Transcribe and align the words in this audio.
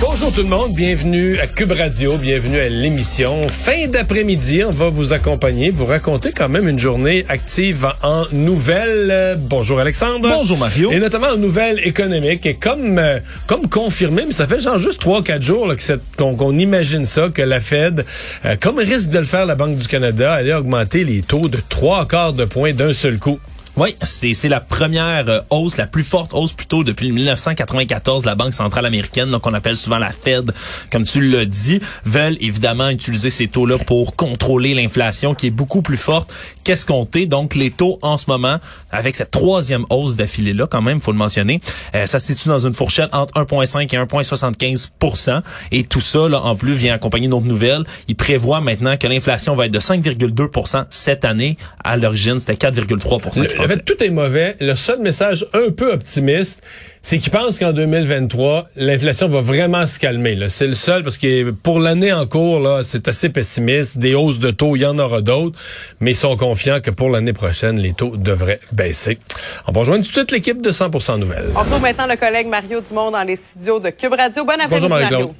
Bonjour 0.00 0.32
tout 0.32 0.42
le 0.42 0.48
monde, 0.48 0.72
bienvenue 0.74 1.38
à 1.38 1.46
Cube 1.46 1.72
Radio, 1.72 2.16
bienvenue 2.16 2.58
à 2.58 2.68
l'émission. 2.70 3.42
Fin 3.48 3.86
d'après-midi, 3.88 4.64
on 4.64 4.70
va 4.70 4.88
vous 4.88 5.12
accompagner, 5.12 5.70
vous 5.70 5.84
raconter 5.84 6.32
quand 6.32 6.48
même 6.48 6.68
une 6.68 6.78
journée 6.78 7.24
active 7.28 7.86
en 8.02 8.24
nouvelles. 8.32 9.36
Bonjour 9.38 9.78
Alexandre. 9.78 10.28
Bonjour 10.32 10.56
Mario. 10.56 10.90
Et 10.90 10.98
notamment 11.00 11.28
en 11.28 11.36
nouvelles 11.36 11.80
économiques. 11.84 12.46
Et 12.46 12.54
comme 12.54 12.98
euh, 12.98 13.18
comme 13.46 13.68
confirmé, 13.68 14.24
mais 14.26 14.32
ça 14.32 14.46
fait 14.46 14.60
genre 14.60 14.78
juste 14.78 15.00
trois 15.00 15.22
quatre 15.22 15.42
jours 15.42 15.66
là, 15.66 15.76
que 15.76 15.82
cette- 15.82 16.00
qu'on 16.16 16.34
qu'on 16.34 16.58
imagine 16.58 17.04
ça, 17.04 17.28
que 17.28 17.42
la 17.42 17.60
Fed, 17.60 18.04
euh, 18.46 18.56
comme 18.58 18.78
risque 18.78 19.10
de 19.10 19.18
le 19.18 19.24
faire 19.26 19.44
la 19.44 19.54
Banque 19.54 19.76
du 19.76 19.86
Canada, 19.86 20.32
allait 20.32 20.54
augmenter 20.54 21.04
les 21.04 21.20
taux 21.20 21.48
de 21.48 21.58
trois 21.68 22.06
quarts 22.08 22.32
de 22.32 22.46
point 22.46 22.72
d'un 22.72 22.94
seul 22.94 23.18
coup. 23.18 23.38
Oui, 23.76 23.94
c'est 24.02 24.48
la 24.48 24.60
première 24.60 25.24
euh, 25.28 25.40
hausse, 25.48 25.76
la 25.76 25.86
plus 25.86 26.04
forte 26.04 26.34
hausse 26.34 26.52
plutôt 26.52 26.82
depuis 26.84 27.12
1994 27.12 28.22
de 28.22 28.26
la 28.26 28.34
Banque 28.34 28.52
centrale 28.52 28.84
américaine, 28.84 29.30
donc 29.30 29.46
on 29.46 29.54
appelle 29.54 29.76
souvent 29.76 29.98
la 29.98 30.10
Fed, 30.10 30.52
comme 30.90 31.04
tu 31.04 31.20
l'as 31.30 31.44
dit, 31.46 31.80
veulent 32.04 32.36
évidemment 32.40 32.88
utiliser 32.90 33.30
ces 33.30 33.46
taux-là 33.48 33.78
pour 33.78 34.16
contrôler 34.16 34.74
l'inflation 34.74 35.34
qui 35.34 35.46
est 35.46 35.50
beaucoup 35.50 35.82
plus 35.82 35.96
forte 35.96 36.32
qu'escomptée. 36.64 37.26
Donc 37.26 37.54
les 37.54 37.70
taux 37.70 37.98
en 38.02 38.16
ce 38.18 38.24
moment, 38.28 38.56
avec 38.90 39.14
cette 39.16 39.30
troisième 39.30 39.86
hausse 39.88 40.16
d'affilée-là, 40.16 40.66
quand 40.66 40.82
même, 40.82 41.00
faut 41.00 41.12
le 41.12 41.18
mentionner, 41.18 41.60
euh, 41.94 42.06
ça 42.06 42.18
se 42.18 42.26
situe 42.26 42.48
dans 42.48 42.66
une 42.66 42.74
fourchette 42.74 43.08
entre 43.12 43.34
1,5 43.34 43.82
et 43.94 43.98
1,75% 43.98 45.42
Et 45.72 45.84
tout 45.84 46.00
ça, 46.00 46.28
là, 46.28 46.40
en 46.42 46.56
plus, 46.56 46.74
vient 46.74 46.94
accompagner 46.94 47.28
notre 47.28 47.46
nouvelle. 47.46 47.84
Il 48.08 48.16
prévoit 48.16 48.60
maintenant 48.60 48.96
que 48.96 49.06
l'inflation 49.06 49.54
va 49.54 49.66
être 49.66 49.72
de 49.72 49.78
5,2% 49.80 50.86
cette 50.90 51.24
année. 51.24 51.56
À 51.84 51.96
l'origine, 51.96 52.38
c'était 52.38 52.54
4,3 52.54 53.40
Le- 53.40 53.48
je 53.59 53.59
en 53.64 53.68
fait, 53.68 53.84
tout 53.84 54.02
est 54.02 54.10
mauvais. 54.10 54.56
Le 54.60 54.74
seul 54.74 55.00
message 55.00 55.46
un 55.52 55.70
peu 55.70 55.92
optimiste, 55.92 56.62
c'est 57.02 57.18
qu'ils 57.18 57.30
pensent 57.30 57.58
qu'en 57.58 57.72
2023, 57.72 58.68
l'inflation 58.76 59.28
va 59.28 59.40
vraiment 59.40 59.86
se 59.86 59.98
calmer. 59.98 60.34
là. 60.34 60.48
C'est 60.48 60.66
le 60.66 60.74
seul 60.74 61.02
parce 61.02 61.16
que 61.18 61.50
pour 61.50 61.80
l'année 61.80 62.12
en 62.12 62.26
cours, 62.26 62.60
là, 62.60 62.82
c'est 62.82 63.08
assez 63.08 63.28
pessimiste. 63.28 63.98
Des 63.98 64.14
hausses 64.14 64.38
de 64.38 64.50
taux, 64.50 64.76
il 64.76 64.82
y 64.82 64.86
en 64.86 64.98
aura 64.98 65.20
d'autres, 65.20 65.58
mais 66.00 66.12
ils 66.12 66.16
sont 66.16 66.36
confiants 66.36 66.80
que 66.80 66.90
pour 66.90 67.10
l'année 67.10 67.32
prochaine, 67.32 67.78
les 67.78 67.92
taux 67.92 68.16
devraient 68.16 68.60
baisser. 68.72 69.18
On 69.66 69.72
va 69.72 69.80
rejoindre 69.80 70.04
tout 70.04 70.10
de 70.10 70.16
suite 70.16 70.30
l'équipe 70.32 70.60
de 70.62 70.70
100% 70.70 71.18
Nouvelles. 71.18 71.50
On 71.54 71.60
retrouve 71.60 71.80
maintenant 71.82 72.06
le 72.06 72.16
collègue 72.16 72.46
Mario 72.48 72.80
Dumont 72.80 73.10
dans 73.10 73.22
les 73.22 73.36
studios 73.36 73.80
de 73.80 73.90
Cube 73.90 74.12
Radio. 74.14 74.44
Bon 74.44 74.52
après-midi. 74.52 74.88
Mario. 74.88 75.32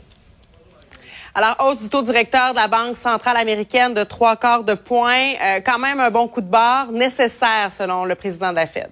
Alors, 1.35 1.57
hausse 1.61 1.83
du 1.83 1.89
taux 1.89 2.03
directeur 2.03 2.51
de 2.51 2.57
la 2.57 2.67
Banque 2.67 2.97
centrale 2.97 3.37
américaine 3.37 3.95
de 3.95 4.03
trois 4.03 4.37
quarts 4.37 4.65
de 4.65 4.75
point. 4.75 5.35
Euh, 5.41 5.61
quand 5.65 5.79
même 5.79 6.01
un 6.01 6.11
bon 6.11 6.27
coup 6.27 6.41
de 6.41 6.51
barre, 6.51 6.91
nécessaire 6.91 7.71
selon 7.71 8.05
le 8.05 8.15
président 8.15 8.51
de 8.51 8.57
la 8.57 8.67
Fed. 8.67 8.91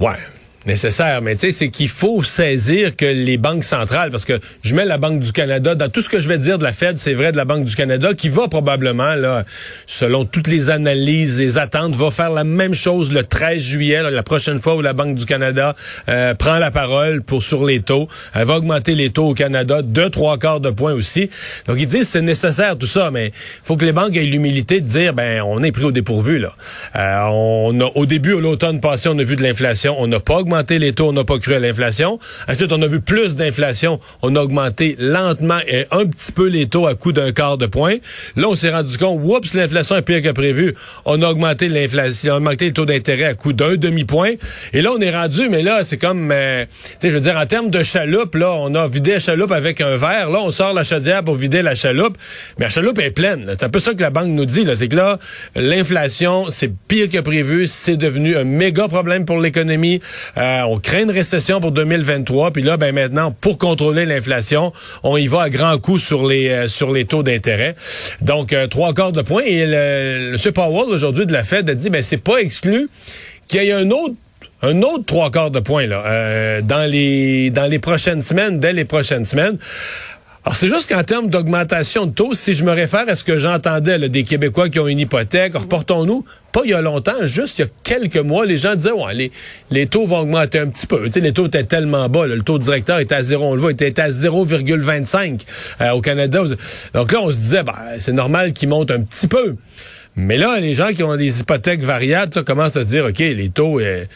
Ouais. 0.00 0.16
Nécessaire, 0.64 1.22
mais 1.22 1.34
tu 1.34 1.46
sais, 1.46 1.52
c'est 1.52 1.70
qu'il 1.70 1.88
faut 1.88 2.22
saisir 2.22 2.94
que 2.94 3.04
les 3.04 3.36
banques 3.36 3.64
centrales, 3.64 4.10
parce 4.10 4.24
que 4.24 4.38
je 4.62 4.76
mets 4.76 4.84
la 4.84 4.96
Banque 4.96 5.18
du 5.18 5.32
Canada 5.32 5.74
dans 5.74 5.88
tout 5.88 6.02
ce 6.02 6.08
que 6.08 6.20
je 6.20 6.28
vais 6.28 6.38
dire 6.38 6.56
de 6.56 6.62
la 6.62 6.72
Fed, 6.72 6.98
c'est 6.98 7.14
vrai 7.14 7.32
de 7.32 7.36
la 7.36 7.44
Banque 7.44 7.64
du 7.64 7.74
Canada, 7.74 8.14
qui 8.14 8.28
va 8.28 8.46
probablement, 8.46 9.16
là, 9.16 9.44
selon 9.88 10.24
toutes 10.24 10.46
les 10.46 10.70
analyses, 10.70 11.40
les 11.40 11.58
attentes, 11.58 11.96
va 11.96 12.12
faire 12.12 12.30
la 12.30 12.44
même 12.44 12.74
chose 12.74 13.12
le 13.12 13.24
13 13.24 13.60
juillet, 13.60 14.04
là, 14.04 14.10
la 14.12 14.22
prochaine 14.22 14.60
fois 14.60 14.76
où 14.76 14.82
la 14.82 14.92
Banque 14.92 15.16
du 15.16 15.26
Canada 15.26 15.74
euh, 16.08 16.34
prend 16.34 16.58
la 16.58 16.70
parole 16.70 17.22
pour 17.22 17.42
sur 17.42 17.64
les 17.64 17.80
taux. 17.80 18.06
Elle 18.32 18.46
va 18.46 18.58
augmenter 18.58 18.94
les 18.94 19.10
taux 19.10 19.30
au 19.30 19.34
Canada 19.34 19.82
de 19.82 20.08
trois 20.08 20.38
quarts 20.38 20.60
de 20.60 20.70
point 20.70 20.92
aussi. 20.92 21.28
Donc 21.66 21.78
ils 21.80 21.88
disent 21.88 22.08
c'est 22.08 22.22
nécessaire 22.22 22.78
tout 22.78 22.86
ça, 22.86 23.10
mais 23.10 23.32
faut 23.64 23.76
que 23.76 23.84
les 23.84 23.92
banques 23.92 24.16
aient 24.16 24.22
l'humilité 24.22 24.80
de 24.80 24.86
dire 24.86 25.12
ben 25.12 25.42
on 25.42 25.60
est 25.64 25.72
pris 25.72 25.84
au 25.84 25.92
dépourvu 25.92 26.38
là. 26.38 26.52
Euh, 26.94 27.30
on 27.32 27.80
a, 27.80 27.90
au 27.96 28.06
début, 28.06 28.40
l'automne 28.40 28.80
passé, 28.80 29.08
on 29.08 29.18
a 29.18 29.24
vu 29.24 29.34
de 29.34 29.42
l'inflation, 29.42 29.96
on 29.98 30.06
n'a 30.06 30.20
pas 30.20 30.36
augmenté 30.36 30.51
les 30.70 30.92
taux, 30.92 31.08
on 31.08 31.12
n'a 31.12 31.24
pas 31.24 31.38
cru 31.38 31.54
à 31.54 31.58
l'inflation. 31.58 32.18
Ensuite, 32.48 32.72
on 32.72 32.82
a 32.82 32.86
vu 32.86 33.00
plus 33.00 33.36
d'inflation, 33.36 34.00
on 34.22 34.36
a 34.36 34.40
augmenté 34.40 34.96
lentement 34.98 35.58
et 35.66 35.86
un 35.90 36.06
petit 36.06 36.32
peu 36.32 36.48
les 36.48 36.66
taux 36.66 36.86
à 36.86 36.94
coup 36.94 37.12
d'un 37.12 37.32
quart 37.32 37.58
de 37.58 37.66
point. 37.66 37.96
Là, 38.36 38.48
on 38.48 38.54
s'est 38.54 38.70
rendu 38.70 38.96
compte, 38.98 39.20
oups, 39.22 39.54
l'inflation 39.54 39.96
est 39.96 40.02
pire 40.02 40.22
que 40.22 40.30
prévu. 40.30 40.74
On 41.04 41.22
a 41.22 41.28
augmenté 41.28 41.68
l'inflation, 41.68 42.32
on 42.32 42.36
a 42.36 42.38
augmenté 42.38 42.66
les 42.66 42.72
taux 42.72 42.84
d'intérêt 42.84 43.24
à 43.24 43.34
coup 43.34 43.52
d'un 43.52 43.76
demi-point. 43.76 44.32
Et 44.72 44.82
là, 44.82 44.90
on 44.96 45.00
est 45.00 45.10
rendu, 45.10 45.48
mais 45.48 45.62
là, 45.62 45.84
c'est 45.84 45.98
comme, 45.98 46.30
euh, 46.32 46.64
je 47.02 47.08
veux 47.08 47.20
dire, 47.20 47.36
en 47.36 47.46
termes 47.46 47.70
de 47.70 47.82
chaloupe, 47.82 48.34
là, 48.34 48.52
on 48.52 48.74
a 48.74 48.88
vidé 48.88 49.12
la 49.12 49.18
chaloupe 49.18 49.52
avec 49.52 49.80
un 49.80 49.96
verre. 49.96 50.30
Là, 50.30 50.40
on 50.42 50.50
sort 50.50 50.74
la 50.74 50.84
chaudière 50.84 51.24
pour 51.24 51.34
vider 51.34 51.62
la 51.62 51.74
chaloupe, 51.74 52.16
mais 52.58 52.66
la 52.66 52.70
chaloupe 52.70 52.98
est 52.98 53.10
pleine. 53.10 53.46
C'est 53.58 53.64
un 53.64 53.68
peu 53.68 53.78
ça 53.78 53.94
que 53.94 54.02
la 54.02 54.10
banque 54.10 54.28
nous 54.28 54.44
dit, 54.44 54.64
là. 54.64 54.76
C'est 54.76 54.88
que 54.88 54.96
là, 54.96 55.18
l'inflation, 55.54 56.46
c'est 56.50 56.72
pire 56.88 57.08
que 57.10 57.18
prévu. 57.18 57.66
C'est 57.66 57.96
devenu 57.96 58.36
un 58.36 58.44
méga 58.44 58.88
problème 58.88 59.24
pour 59.24 59.38
l'économie. 59.38 60.00
Euh, 60.36 60.41
on 60.68 60.78
craint 60.78 61.02
une 61.02 61.10
récession 61.10 61.60
pour 61.60 61.72
2023. 61.72 62.52
Puis 62.52 62.62
là, 62.62 62.76
ben 62.76 62.94
maintenant, 62.94 63.34
pour 63.40 63.58
contrôler 63.58 64.06
l'inflation, 64.06 64.72
on 65.02 65.16
y 65.16 65.26
va 65.26 65.42
à 65.42 65.50
grands 65.50 65.78
coups 65.78 66.02
sur 66.02 66.26
les 66.26 66.48
euh, 66.48 66.68
sur 66.68 66.92
les 66.92 67.04
taux 67.04 67.22
d'intérêt. 67.22 67.74
Donc, 68.20 68.52
euh, 68.52 68.66
trois 68.66 68.94
quarts 68.94 69.12
de 69.12 69.22
point. 69.22 69.42
Et 69.44 69.66
le, 69.66 70.34
M. 70.34 70.52
Powell, 70.52 70.92
aujourd'hui, 70.92 71.26
de 71.26 71.32
la 71.32 71.44
Fed, 71.44 71.68
a 71.68 71.74
dit, 71.74 71.90
ben 71.90 72.02
c'est 72.02 72.22
pas 72.22 72.38
exclu 72.38 72.88
qu'il 73.48 73.62
y 73.62 73.68
ait 73.68 73.72
un 73.72 73.90
autre 73.90 74.14
un 74.62 74.80
autre 74.82 75.04
trois 75.04 75.30
quarts 75.30 75.50
de 75.50 75.58
point 75.58 75.86
là, 75.86 76.04
euh, 76.06 76.62
dans 76.62 76.88
les 76.88 77.50
dans 77.50 77.68
les 77.68 77.80
prochaines 77.80 78.22
semaines, 78.22 78.60
dès 78.60 78.72
les 78.72 78.84
prochaines 78.84 79.24
semaines. 79.24 79.58
Alors, 80.44 80.56
c'est 80.56 80.66
juste 80.66 80.92
qu'en 80.92 81.04
termes 81.04 81.28
d'augmentation 81.28 82.06
de 82.06 82.10
taux, 82.10 82.34
si 82.34 82.54
je 82.54 82.64
me 82.64 82.72
réfère 82.72 83.04
à 83.06 83.14
ce 83.14 83.22
que 83.22 83.38
j'entendais 83.38 83.96
là, 83.96 84.08
des 84.08 84.24
Québécois 84.24 84.68
qui 84.68 84.80
ont 84.80 84.88
une 84.88 84.98
hypothèque, 84.98 85.54
reportons-nous, 85.54 86.24
pas 86.50 86.62
il 86.64 86.70
y 86.70 86.74
a 86.74 86.80
longtemps, 86.80 87.12
juste 87.22 87.60
il 87.60 87.62
y 87.62 87.64
a 87.64 87.68
quelques 87.84 88.16
mois, 88.16 88.44
les 88.44 88.56
gens 88.56 88.74
disaient, 88.74 88.90
ouais, 88.90 89.14
les, 89.14 89.30
les 89.70 89.86
taux 89.86 90.04
vont 90.04 90.18
augmenter 90.18 90.58
un 90.58 90.66
petit 90.66 90.88
peu. 90.88 91.04
Tu 91.04 91.12
sais, 91.12 91.20
les 91.20 91.32
taux 91.32 91.46
étaient 91.46 91.62
tellement 91.62 92.08
bas, 92.08 92.26
là, 92.26 92.34
le 92.34 92.42
taux 92.42 92.58
directeur 92.58 92.98
était 92.98 93.14
à 93.14 93.22
zéro, 93.22 93.44
on 93.44 93.54
le 93.54 93.60
voit, 93.60 93.70
il 93.70 93.80
était 93.84 94.02
à 94.02 94.08
0,25 94.08 95.40
euh, 95.80 95.90
au 95.92 96.00
Canada. 96.00 96.42
Donc 96.92 97.12
là, 97.12 97.20
on 97.22 97.30
se 97.30 97.36
disait, 97.36 97.62
ben, 97.62 97.74
c'est 98.00 98.12
normal 98.12 98.52
qu'il 98.52 98.68
monte 98.68 98.90
un 98.90 99.00
petit 99.00 99.28
peu. 99.28 99.54
Mais 100.16 100.38
là, 100.38 100.58
les 100.58 100.74
gens 100.74 100.88
qui 100.88 101.04
ont 101.04 101.16
des 101.16 101.38
hypothèques 101.38 101.84
variables, 101.84 102.34
ça, 102.34 102.42
commencent 102.42 102.76
à 102.76 102.82
se 102.82 102.88
dire, 102.88 103.04
OK, 103.04 103.20
les 103.20 103.48
taux... 103.48 103.78
euh, 103.78 104.06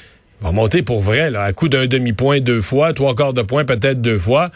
vont 0.41 0.53
monter 0.53 0.83
pour 0.83 1.01
vrai, 1.01 1.31
là, 1.31 1.45
à 1.45 1.53
coup 1.53 1.69
d'un 1.69 1.87
demi-point 1.87 2.41
deux 2.41 2.61
fois, 2.61 2.93
trois 2.93 3.15
quarts 3.15 3.33
de 3.33 3.43
point 3.43 3.65
peut-être 3.65 4.01
deux 4.01 4.19
fois. 4.19 4.51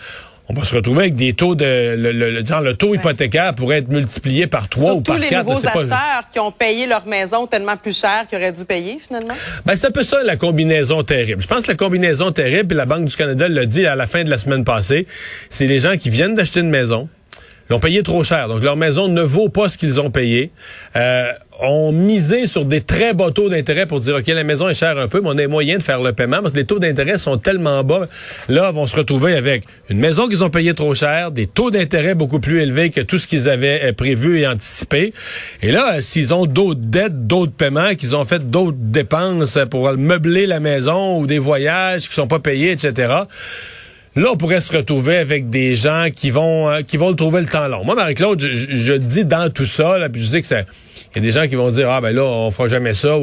On 0.51 0.53
va 0.53 0.65
se 0.65 0.75
retrouver 0.75 1.03
avec 1.03 1.15
des 1.15 1.33
taux 1.33 1.55
de... 1.55 1.95
Le, 1.97 2.11
le, 2.11 2.31
le- 2.33 2.45
genre, 2.45 2.61
le 2.61 2.75
taux 2.75 2.93
hypothécaire 2.93 3.55
pourrait 3.55 3.79
être 3.79 3.89
multiplié 3.89 4.49
par 4.49 4.69
trois 4.69 4.95
ou 4.95 5.01
par 5.01 5.17
les 5.17 5.29
quatre. 5.29 5.47
nouveaux 5.47 5.61
je 5.61 5.67
sais 5.67 5.73
pas. 5.73 5.79
acheteurs 5.79 6.25
qui 6.33 6.41
ont 6.41 6.51
payé 6.51 6.89
leur 6.89 7.07
maison 7.07 7.47
tellement 7.47 7.77
plus 7.77 7.97
cher 7.97 8.27
qu'ils 8.29 8.37
auraient 8.39 8.51
dû 8.53 8.65
payer, 8.65 8.99
finalement. 8.99 9.35
Ben, 9.65 9.77
c'est 9.77 9.87
un 9.87 9.91
peu 9.93 10.03
ça, 10.03 10.25
la 10.25 10.35
combinaison 10.35 11.05
terrible. 11.05 11.41
Je 11.41 11.47
pense 11.47 11.63
que 11.63 11.69
la 11.69 11.77
combinaison 11.77 12.33
terrible, 12.33 12.67
puis 12.67 12.77
la 12.77 12.85
Banque 12.85 13.05
du 13.05 13.15
Canada 13.15 13.49
l'a 13.49 13.65
dit 13.65 13.87
à 13.87 13.95
la 13.95 14.09
fin 14.09 14.25
de 14.25 14.31
la 14.31 14.39
semaine 14.39 14.65
passée, 14.65 15.07
c'est 15.51 15.69
les 15.69 15.79
gens 15.79 15.97
qui 15.97 16.11
viennent 16.11 16.35
d'acheter 16.35 16.59
une 16.59 16.71
maison, 16.71 17.09
l'ont 17.71 17.81
payé 17.81 18.03
trop 18.03 18.25
cher. 18.25 18.49
Donc, 18.49 18.63
leur 18.63 18.77
maison 18.77 19.09
ne 19.09 19.23
vaut 19.23 19.49
pas 19.49 19.69
ce 19.69 19.79
qu'ils 19.79 20.01
ont 20.01 20.11
payé. 20.11 20.51
Euh, 20.97 21.33
ont 21.63 21.93
misé 21.93 22.47
sur 22.47 22.65
des 22.65 22.81
très 22.81 23.13
bas 23.13 23.31
taux 23.31 23.49
d'intérêt 23.49 23.87
pour 23.87 24.01
dire, 24.01 24.17
OK, 24.17 24.27
la 24.27 24.45
maison 24.45 24.69
est 24.69 24.75
chère 24.75 24.99
un 24.99 25.09
peu, 25.09 25.21
mais 25.21 25.29
on 25.29 25.33
a 25.33 25.43
les 25.43 25.47
moyens 25.47 25.81
de 25.81 25.85
faire 25.85 26.01
le 26.01 26.13
paiement 26.13 26.41
parce 26.41 26.53
que 26.53 26.59
les 26.59 26.65
taux 26.65 26.79
d'intérêt 26.79 27.19
sont 27.19 27.37
tellement 27.37 27.85
bas. 27.85 28.07
Là, 28.49 28.71
vont 28.71 28.87
se 28.87 28.97
retrouver 28.97 29.37
avec 29.37 29.65
une 29.89 29.99
maison 29.99 30.27
qu'ils 30.27 30.43
ont 30.43 30.51
payée 30.51 30.75
trop 30.75 30.95
cher, 30.95 31.31
des 31.31 31.47
taux 31.47 31.71
d'intérêt 31.71 32.15
beaucoup 32.15 32.41
plus 32.41 32.61
élevés 32.61 32.91
que 32.91 33.03
tout 33.03 33.19
ce 33.19 33.27
qu'ils 33.27 33.49
avaient 33.49 33.81
euh, 33.85 33.93
prévu 33.93 34.41
et 34.41 34.47
anticipé. 34.47 35.13
Et 35.63 35.71
là, 35.71 35.97
euh, 35.97 36.01
s'ils 36.01 36.33
ont 36.33 36.47
d'autres 36.47 36.81
dettes, 36.81 37.27
d'autres 37.27 37.53
paiements, 37.53 37.95
qu'ils 37.95 38.17
ont 38.17 38.25
fait 38.25 38.51
d'autres 38.51 38.79
dépenses 38.79 39.59
pour 39.71 39.93
meubler 39.93 40.47
la 40.47 40.61
maison 40.61 41.19
ou 41.19 41.27
des 41.27 41.39
voyages 41.39 42.09
qui 42.09 42.15
sont 42.15 42.27
pas 42.27 42.39
payés, 42.39 42.73
etc., 42.73 43.13
Là, 44.17 44.31
on 44.33 44.37
pourrait 44.37 44.61
se 44.61 44.77
retrouver 44.77 45.17
avec 45.19 45.51
des 45.51 45.77
gens 45.77 46.09
qui 46.15 46.31
vont 46.31 46.69
euh, 46.69 46.83
qui 46.83 46.97
vont 46.97 47.11
le 47.11 47.17
trouver 47.17 47.41
le 47.43 47.47
temps 47.47 47.69
long. 47.69 47.85
Moi, 47.85 47.95
Marie-Claude, 47.95 48.41
je, 48.41 48.93
dis 48.95 49.25
dans 49.25 49.53
tout 49.53 49.67
ça, 49.67 49.99
là, 49.99 50.09
puis 50.09 50.21
je 50.21 50.27
sais 50.27 50.41
que 50.41 50.49
ça, 50.49 50.63
il 50.63 51.17
y 51.17 51.19
a 51.19 51.21
des 51.21 51.31
gens 51.31 51.47
qui 51.47 51.55
vont 51.55 51.71
dire 51.71 51.89
ah 51.89 52.01
ben 52.01 52.15
là, 52.15 52.25
on 52.25 52.51
fera 52.51 52.67
jamais 52.67 52.93
ça. 52.93 53.17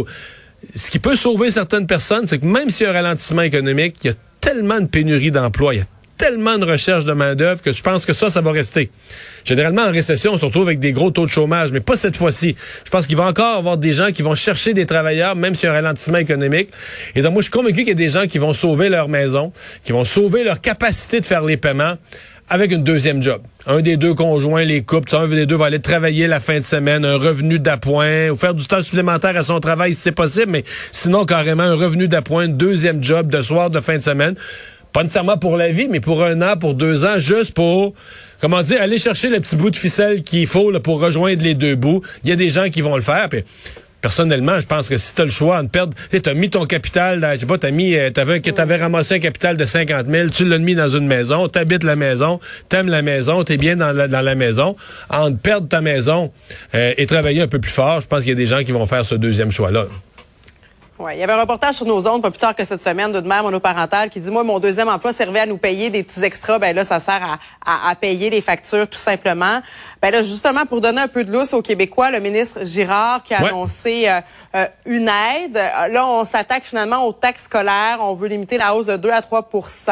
Ce 0.76 0.90
qui 0.90 1.00
peut 1.00 1.18
sauver 1.18 1.52
certaines 1.52 1.88
personnes, 1.88 2.26
c'est 2.26 2.40
que 2.40 2.46
même 2.46 2.70
s'il 2.70 2.86
y 2.86 2.88
a 2.88 2.92
un 2.92 2.94
ralentissement 2.94 3.42
économique, 3.42 3.98
il 4.04 4.08
y 4.08 4.10
a 4.12 4.14
tellement 4.40 4.80
de 4.80 4.88
pénurie 4.88 5.30
d'emplois, 5.30 5.74
tellement 6.18 6.58
de 6.58 6.66
recherche 6.66 7.06
de 7.06 7.14
main-d'œuvre 7.14 7.62
que 7.62 7.72
je 7.72 7.82
pense 7.82 8.06
que 8.06 8.14
ça, 8.14 8.30
ça 8.30 8.42
va 8.42 8.52
rester. 8.52 8.90
Généralement, 9.46 9.84
en 9.84 9.92
récession, 9.92 10.34
on 10.34 10.38
se 10.38 10.46
retrouve 10.46 10.68
avec 10.68 10.80
des 10.80 10.92
gros 10.92 11.12
taux 11.12 11.26
de 11.26 11.32
chômage, 11.32 11.72
mais 11.72 11.80
pas 11.80 11.96
cette 11.96 12.16
fois-ci. 12.16 12.56
Je 12.84 12.90
pense 12.90 13.08
qu'il 13.08 13.18
va 13.18 13.26
encore 13.26 13.58
avoir 13.58 13.78
des 13.78 13.94
gens 13.94 14.12
qui 14.12 14.24
vont 14.24 14.36
chercher 14.36 14.74
des 14.74 14.86
travailleurs, 14.86 15.36
même 15.36 15.56
s'il 15.56 15.68
y 15.68 15.70
a 15.70 15.72
un 15.72 15.76
ralentissement 15.76 16.18
économique. 16.18 16.70
Et 17.16 17.22
donc, 17.22 17.34
moi, 17.34 17.42
je 17.42 17.46
suis 17.46 17.52
convaincu 17.52 17.80
qu'il 17.80 17.90
y 17.90 17.92
a 17.92 17.94
des 17.94 18.10
gens 18.10 18.28
qui 18.28 18.40
vont 18.40 18.54
sauver 18.54 18.90
leur 18.90 19.08
maison, 19.08 19.54
qui 19.84 19.92
vont 19.92 20.04
sauver 20.04 20.44
leur 20.44 20.60
capacité 20.60 21.20
de 21.20 21.26
faire 21.26 21.44
les 21.44 21.58
paiements 21.58 21.96
avec 22.50 22.72
une 22.72 22.84
deuxième 22.84 23.22
job. 23.22 23.42
Un 23.66 23.82
des 23.82 23.98
deux 23.98 24.14
conjoints, 24.14 24.64
les 24.64 24.82
couples, 24.82 25.14
un 25.16 25.28
des 25.28 25.46
deux 25.46 25.58
va 25.58 25.66
aller 25.66 25.82
travailler 25.82 26.28
la 26.28 26.40
fin 26.40 26.60
de 26.60 26.64
semaine, 26.64 27.04
un 27.04 27.18
revenu 27.18 27.60
d'appoint, 27.60 28.30
ou 28.30 28.38
faire 28.38 28.54
du 28.54 28.66
temps 28.66 28.82
supplémentaire 28.82 29.36
à 29.36 29.44
son 29.44 29.60
travail 29.60 29.94
si 29.94 30.00
c'est 30.00 30.12
possible, 30.14 30.52
mais 30.52 30.64
sinon 30.94 31.26
carrément 31.26 31.64
un 31.64 31.76
revenu 31.76 32.08
d'appoint, 32.08 32.48
deuxième 32.48 33.04
job 33.04 33.30
de 33.30 33.42
soir, 33.42 33.70
de 33.70 33.82
fin 33.82 33.98
de 33.98 34.04
semaine 34.04 34.36
pas 34.98 35.04
nécessairement 35.04 35.38
pour 35.38 35.58
la 35.58 35.70
vie, 35.70 35.88
mais 35.88 36.00
pour 36.00 36.24
un 36.24 36.42
an, 36.42 36.58
pour 36.58 36.74
deux 36.74 37.06
ans, 37.06 37.20
juste 37.20 37.54
pour, 37.54 37.94
comment 38.42 38.64
dire, 38.64 38.82
aller 38.82 38.98
chercher 38.98 39.30
le 39.30 39.40
petit 39.40 39.56
bout 39.56 39.70
de 39.70 39.76
ficelle 39.76 40.24
qu'il 40.24 40.48
faut 40.48 40.72
pour 40.80 41.00
rejoindre 41.00 41.44
les 41.44 41.54
deux 41.54 41.76
bouts. 41.76 42.02
Il 42.24 42.32
y 42.32 42.34
a 42.34 42.36
des 42.36 42.50
gens 42.50 42.72
qui 42.72 42.82
vont 42.82 42.96
le 42.96 43.04
faire. 43.04 43.30
Puis, 43.30 43.44
personnellement, 44.02 44.60
je 44.60 44.66
pense 44.66 44.90
que 44.90 44.98
si 44.98 45.14
tu 45.14 45.22
as 45.22 45.26
le 45.26 45.30
choix 45.30 45.62
de 45.62 45.68
perdre, 45.68 45.96
tu 46.10 46.28
as 46.28 46.34
mis 46.34 46.50
ton 46.50 46.66
capital, 46.66 47.20
dans, 47.20 47.32
je 47.36 47.42
sais 47.42 47.46
pas, 47.46 47.60
t'as 47.60 47.70
mis, 47.70 47.94
euh, 47.94 48.10
t'avais, 48.10 48.40
t'avais 48.40 48.78
ramassé 48.78 49.14
un 49.14 49.20
capital 49.20 49.56
de 49.56 49.66
50 49.66 50.08
000, 50.08 50.30
tu 50.30 50.46
l'as 50.46 50.58
mis 50.58 50.74
dans 50.74 50.90
une 50.90 51.06
maison, 51.06 51.48
t'habites 51.48 51.84
la 51.84 51.96
maison, 51.96 52.40
t'aimes 52.68 52.90
la 52.90 53.04
maison, 53.04 53.44
t'es 53.44 53.58
bien 53.58 53.76
dans 53.76 53.96
la, 53.96 54.08
dans 54.08 54.22
la 54.22 54.34
maison. 54.34 54.76
En 55.12 55.32
perdre 55.32 55.68
ta 55.68 55.80
maison 55.80 56.32
euh, 56.74 56.96
et 56.98 57.06
travailler 57.06 57.44
un 57.44 57.48
peu 57.48 57.60
plus 57.60 57.70
fort, 57.70 58.02
je 58.02 58.08
pense 58.08 58.22
qu'il 58.22 58.30
y 58.30 58.32
a 58.32 58.36
des 58.36 58.48
gens 58.48 58.64
qui 58.64 58.72
vont 58.72 58.88
faire 58.88 59.06
ce 59.06 59.14
deuxième 59.14 59.52
choix-là. 59.52 59.86
Ouais, 61.00 61.16
il 61.16 61.20
y 61.20 61.24
avait 61.24 61.34
un 61.34 61.40
reportage 61.42 61.76
sur 61.76 61.86
nos 61.86 62.08
ondes 62.08 62.24
pas 62.24 62.32
plus 62.32 62.40
tard 62.40 62.56
que 62.56 62.66
cette 62.66 62.82
semaine 62.82 63.12
d'une 63.12 63.28
mère 63.28 63.44
monoparentale 63.44 64.10
qui 64.10 64.20
dit 64.20 64.32
moi 64.32 64.44
mon 64.44 64.58
deuxième 64.58 64.90
emploi 64.90 65.14
servait 65.14 65.42
à 65.42 65.46
nous 65.46 65.60
payer 65.60 65.92
des 65.92 66.02
petits 66.02 66.24
extras 66.24 66.58
ben 66.58 66.76
là 66.76 66.84
ça 66.84 67.00
sert 67.00 67.22
à, 67.24 67.38
à, 67.72 67.92
à 67.92 67.96
payer 67.96 68.32
les 68.32 68.42
factures 68.42 68.90
tout 68.90 68.98
simplement. 68.98 69.62
Ben 70.02 70.10
là 70.10 70.24
justement 70.24 70.66
pour 70.66 70.82
donner 70.82 71.02
un 71.02 71.08
peu 71.08 71.24
de 71.24 71.32
lousse 71.32 71.54
aux 71.54 71.62
Québécois, 71.62 72.10
le 72.10 72.20
ministre 72.20 72.66
Girard 72.66 73.22
qui 73.22 73.36
a 73.36 73.42
Ouais. 73.44 73.50
annoncé 73.50 74.10
euh, 74.10 74.22
euh, 74.56 74.66
une 74.88 75.08
aide. 75.08 75.58
Euh, 75.58 75.88
Là 75.90 76.08
on 76.08 76.26
s'attaque 76.26 76.64
finalement 76.64 77.06
aux 77.06 77.14
taxes 77.14 77.44
scolaires, 77.44 77.98
on 78.02 78.16
veut 78.16 78.28
limiter 78.28 78.58
la 78.58 78.74
hausse 78.74 78.88
de 78.88 78.98
2 78.98 79.12
à 79.12 79.22
3% 79.22 79.92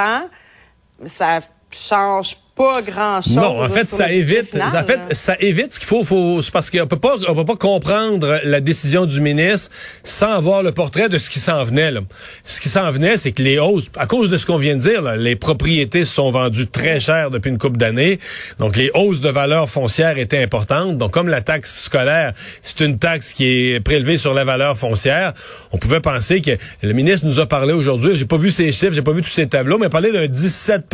ça 1.05 1.39
change 1.69 2.37
pas 2.55 2.81
grand-chose. 2.81 3.35
Non, 3.35 3.61
en 3.61 3.69
fait, 3.69 3.87
ça 3.87 4.11
évite, 4.11 4.51
final, 4.51 4.69
en 4.75 4.85
fait, 4.85 5.13
ça 5.13 5.35
évite 5.39 5.73
ce 5.73 5.79
qu'il 5.79 5.87
faut, 5.87 6.05
faut 6.05 6.41
c'est 6.41 6.53
parce 6.53 6.71
qu'on 6.71 6.87
peut 6.87 6.99
pas, 6.99 7.15
on 7.27 7.35
peut 7.35 7.43
pas 7.43 7.57
comprendre 7.57 8.39
la 8.43 8.61
décision 8.61 9.05
du 9.05 9.19
ministre 9.19 9.69
sans 10.03 10.31
avoir 10.31 10.63
le 10.63 10.71
portrait 10.71 11.09
de 11.09 11.17
ce 11.17 11.29
qui 11.29 11.39
s'en 11.39 11.65
venait. 11.65 11.91
Là. 11.91 11.99
Ce 12.45 12.61
qui 12.61 12.69
s'en 12.69 12.89
venait, 12.91 13.17
c'est 13.17 13.33
que 13.33 13.43
les 13.43 13.59
hausses, 13.59 13.87
à 13.97 14.07
cause 14.07 14.29
de 14.29 14.37
ce 14.37 14.45
qu'on 14.45 14.57
vient 14.57 14.75
de 14.75 14.81
dire, 14.81 15.01
là, 15.01 15.17
les 15.17 15.35
propriétés 15.35 16.05
se 16.05 16.13
sont 16.13 16.31
vendues 16.31 16.67
très 16.67 17.01
cher 17.01 17.29
depuis 17.29 17.49
une 17.49 17.57
couple 17.57 17.77
d'années, 17.77 18.19
donc 18.57 18.77
les 18.77 18.89
hausses 18.93 19.19
de 19.19 19.29
valeur 19.29 19.69
foncière 19.69 20.17
étaient 20.17 20.41
importantes. 20.41 20.97
Donc, 20.97 21.11
comme 21.11 21.27
la 21.27 21.41
taxe 21.41 21.83
scolaire, 21.83 22.33
c'est 22.61 22.79
une 22.79 22.99
taxe 22.99 23.33
qui 23.33 23.45
est 23.73 23.79
prélevée 23.81 24.15
sur 24.17 24.33
la 24.33 24.45
valeur 24.45 24.77
foncière, 24.77 25.33
on 25.73 25.77
pouvait 25.77 25.99
penser 25.99 26.39
que 26.39 26.51
le 26.81 26.93
ministre 26.93 27.25
nous 27.25 27.41
a 27.41 27.47
parlé 27.47 27.73
aujourd'hui. 27.73 28.15
J'ai 28.15 28.25
pas 28.25 28.37
vu 28.37 28.49
ces 28.49 28.71
chiffres, 28.71 28.93
j'ai 28.93 29.01
pas 29.01 29.11
vu 29.11 29.21
tous 29.21 29.29
ces 29.29 29.47
tableaux, 29.47 29.77
mais 29.77 29.85
il 29.85 29.87
a 29.87 29.89
parlé 29.89 30.13
d'un 30.13 30.27
17 30.27 30.85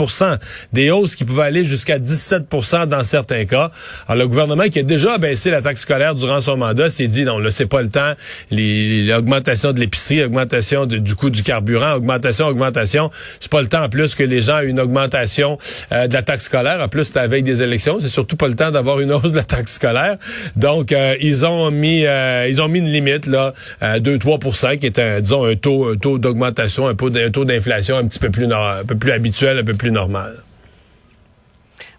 des 0.73 0.89
hausses 0.89 1.15
qui 1.15 1.23
pouvaient 1.23 1.50
jusqu'à 1.63 1.99
17 1.99 2.47
dans 2.87 3.03
certains 3.03 3.45
cas. 3.45 3.71
Alors, 4.07 4.23
le 4.23 4.27
gouvernement 4.27 4.63
qui 4.63 4.79
a 4.79 4.83
déjà 4.83 5.17
baissé 5.17 5.51
la 5.51 5.61
taxe 5.61 5.81
scolaire 5.81 6.15
durant 6.15 6.41
son 6.41 6.57
mandat 6.57 6.89
s'est 6.89 7.07
dit, 7.07 7.23
non, 7.23 7.39
là, 7.39 7.51
c'est 7.51 7.65
pas 7.65 7.81
le 7.81 7.89
temps. 7.89 8.13
L'augmentation 8.51 9.73
de 9.73 9.79
l'épicerie, 9.79 10.23
augmentation 10.23 10.85
du 10.85 11.15
coût 11.15 11.29
du 11.29 11.43
carburant, 11.43 11.93
augmentation, 11.93 12.47
augmentation. 12.47 13.11
C'est 13.39 13.51
pas 13.51 13.61
le 13.61 13.67
temps 13.67 13.83
en 13.83 13.89
plus 13.89 14.15
que 14.15 14.23
les 14.23 14.41
gens 14.41 14.59
aient 14.59 14.67
une 14.67 14.79
augmentation 14.79 15.57
euh, 15.91 16.07
de 16.07 16.13
la 16.13 16.21
taxe 16.21 16.45
scolaire. 16.45 16.81
En 16.81 16.87
plus, 16.87 17.05
c'est 17.05 17.15
la 17.15 17.27
veille 17.27 17.43
des 17.43 17.61
élections. 17.61 17.99
C'est 17.99 18.07
surtout 18.07 18.35
pas 18.35 18.47
le 18.47 18.55
temps 18.55 18.71
d'avoir 18.71 18.99
une 18.99 19.11
hausse 19.11 19.31
de 19.31 19.37
la 19.37 19.43
taxe 19.43 19.73
scolaire. 19.73 20.17
Donc, 20.55 20.91
euh, 20.91 21.15
ils 21.21 21.45
ont 21.45 21.71
mis 21.71 22.05
euh, 22.05 22.47
ils 22.47 22.61
ont 22.61 22.67
mis 22.67 22.79
une 22.79 22.91
limite, 22.91 23.27
là, 23.27 23.53
à 23.79 23.99
2-3% 23.99 24.79
qui 24.79 24.85
est, 24.85 24.99
un, 24.99 25.21
disons, 25.21 25.45
un 25.45 25.55
taux, 25.55 25.89
un 25.89 25.95
taux 25.95 26.17
d'augmentation, 26.17 26.87
un, 26.87 26.95
taux 26.95 27.45
d'inflation 27.45 27.97
un 27.97 28.05
petit 28.05 28.19
peu 28.19 28.29
plus, 28.29 28.51
un 28.51 28.83
peu 28.85 28.95
plus 28.95 29.11
habituel, 29.11 29.59
un 29.59 29.63
peu 29.63 29.73
plus 29.73 29.91
normal. 29.91 30.35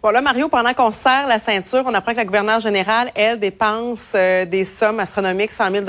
Bon, 0.02 0.10
là, 0.10 0.20
Mario, 0.20 0.48
pendant 0.48 0.74
qu'on 0.74 0.90
serre 0.90 1.28
la 1.28 1.38
ceinture, 1.38 1.84
on 1.86 1.94
apprend 1.94 2.10
que 2.10 2.16
la 2.16 2.24
gouverneure 2.24 2.58
générale, 2.58 3.12
elle, 3.14 3.38
dépense 3.38 4.14
euh, 4.16 4.44
des 4.44 4.64
sommes 4.64 4.98
astronomiques, 4.98 5.52
100 5.52 5.70
000 5.70 5.86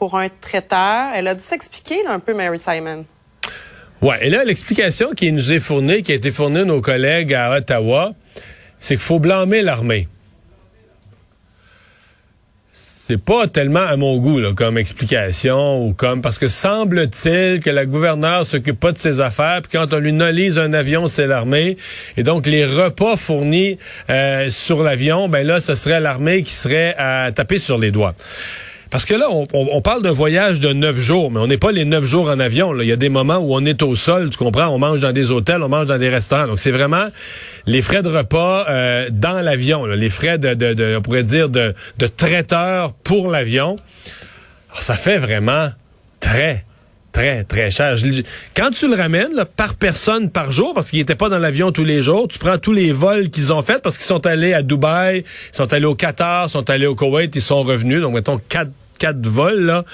pour 0.00 0.18
un 0.18 0.28
traiteur. 0.28 1.12
Elle 1.14 1.28
a 1.28 1.34
dû 1.36 1.40
s'expliquer 1.40 2.04
un 2.08 2.18
peu, 2.18 2.34
Mary 2.34 2.58
Simon. 2.58 3.04
Ouais, 4.00 4.26
et 4.26 4.30
là, 4.30 4.42
l'explication 4.42 5.12
qui 5.12 5.30
nous 5.30 5.52
est 5.52 5.60
fournie, 5.60 6.02
qui 6.02 6.10
a 6.10 6.16
été 6.16 6.32
fournie 6.32 6.58
à 6.58 6.64
nos 6.64 6.80
collègues 6.80 7.34
à 7.34 7.52
Ottawa, 7.52 8.14
c'est 8.80 8.94
qu'il 8.94 9.04
faut 9.04 9.20
blâmer 9.20 9.62
l'armée. 9.62 10.08
C'est 13.04 13.18
pas 13.18 13.48
tellement 13.48 13.80
à 13.80 13.96
mon 13.96 14.16
goût 14.18 14.40
comme 14.54 14.78
explication 14.78 15.84
ou 15.84 15.92
comme 15.92 16.22
parce 16.22 16.38
que 16.38 16.46
semble-t-il 16.46 17.58
que 17.58 17.68
la 17.68 17.84
gouverneure 17.84 18.46
s'occupe 18.46 18.78
pas 18.78 18.92
de 18.92 18.96
ses 18.96 19.20
affaires 19.20 19.60
puis 19.60 19.76
quand 19.76 19.92
on 19.92 19.98
lui 19.98 20.12
nolise 20.12 20.56
un 20.60 20.72
avion 20.72 21.08
c'est 21.08 21.26
l'armée 21.26 21.76
et 22.16 22.22
donc 22.22 22.46
les 22.46 22.64
repas 22.64 23.16
fournis 23.16 23.76
euh, 24.08 24.50
sur 24.50 24.84
l'avion 24.84 25.28
ben 25.28 25.44
là 25.44 25.58
ce 25.58 25.74
serait 25.74 25.98
l'armée 25.98 26.44
qui 26.44 26.52
serait 26.52 26.94
à 26.96 27.32
taper 27.32 27.58
sur 27.58 27.76
les 27.76 27.90
doigts. 27.90 28.14
Parce 28.92 29.06
que 29.06 29.14
là, 29.14 29.28
on, 29.30 29.80
parle 29.80 30.02
d'un 30.02 30.12
voyage 30.12 30.60
de 30.60 30.74
neuf 30.74 31.00
jours, 31.00 31.30
mais 31.30 31.40
on 31.40 31.46
n'est 31.46 31.56
pas 31.56 31.72
les 31.72 31.86
neuf 31.86 32.04
jours 32.04 32.28
en 32.28 32.38
avion. 32.38 32.78
Il 32.78 32.86
y 32.86 32.92
a 32.92 32.96
des 32.96 33.08
moments 33.08 33.38
où 33.38 33.54
on 33.54 33.64
est 33.64 33.82
au 33.82 33.94
sol, 33.94 34.28
tu 34.28 34.36
comprends? 34.36 34.66
On 34.66 34.78
mange 34.78 35.00
dans 35.00 35.12
des 35.12 35.30
hôtels, 35.30 35.62
on 35.62 35.70
mange 35.70 35.86
dans 35.86 35.96
des 35.96 36.10
restaurants. 36.10 36.46
Donc, 36.46 36.60
c'est 36.60 36.72
vraiment 36.72 37.06
les 37.64 37.80
frais 37.80 38.02
de 38.02 38.10
repas 38.10 38.66
euh, 38.68 39.08
dans 39.10 39.40
l'avion, 39.40 39.86
les 39.86 40.10
frais 40.10 40.36
de, 40.36 40.52
de, 40.52 40.96
on 40.98 41.00
pourrait 41.00 41.22
dire, 41.22 41.48
de, 41.48 41.74
traiteur 42.18 42.92
pour 42.92 43.30
l'avion. 43.30 43.76
Alors, 44.68 44.82
Ça 44.82 44.94
fait 44.96 45.16
vraiment 45.16 45.70
très, 46.20 46.66
très, 47.12 47.44
très 47.44 47.70
cher. 47.70 47.96
Quand 48.54 48.68
tu 48.72 48.88
le 48.88 48.94
ramènes 48.94 49.42
par 49.56 49.74
personne 49.74 50.28
par 50.28 50.52
jour, 50.52 50.74
parce 50.74 50.90
qu'il 50.90 50.98
n'était 50.98 51.14
pas 51.14 51.30
dans 51.30 51.38
l'avion 51.38 51.72
tous 51.72 51.84
les 51.84 52.02
jours, 52.02 52.28
tu 52.28 52.38
prends 52.38 52.58
tous 52.58 52.72
les 52.72 52.92
vols 52.92 53.30
qu'ils 53.30 53.54
ont 53.54 53.62
faits 53.62 53.80
parce 53.80 53.96
qu'ils 53.96 54.04
sont 54.04 54.26
allés 54.26 54.52
à 54.52 54.60
Dubaï, 54.60 55.24
ils 55.24 55.56
sont 55.56 55.72
allés 55.72 55.86
au 55.86 55.94
Qatar, 55.94 56.48
ils 56.48 56.50
sont 56.50 56.68
allés 56.68 56.86
au 56.86 56.94
Koweït, 56.94 57.34
ils 57.34 57.40
sont 57.40 57.62
revenus. 57.62 58.02
Donc, 58.02 58.12
mettons, 58.12 58.38
quatre, 58.50 58.68
quatre 59.02 59.26
vols, 59.26 59.64
là. 59.64 59.84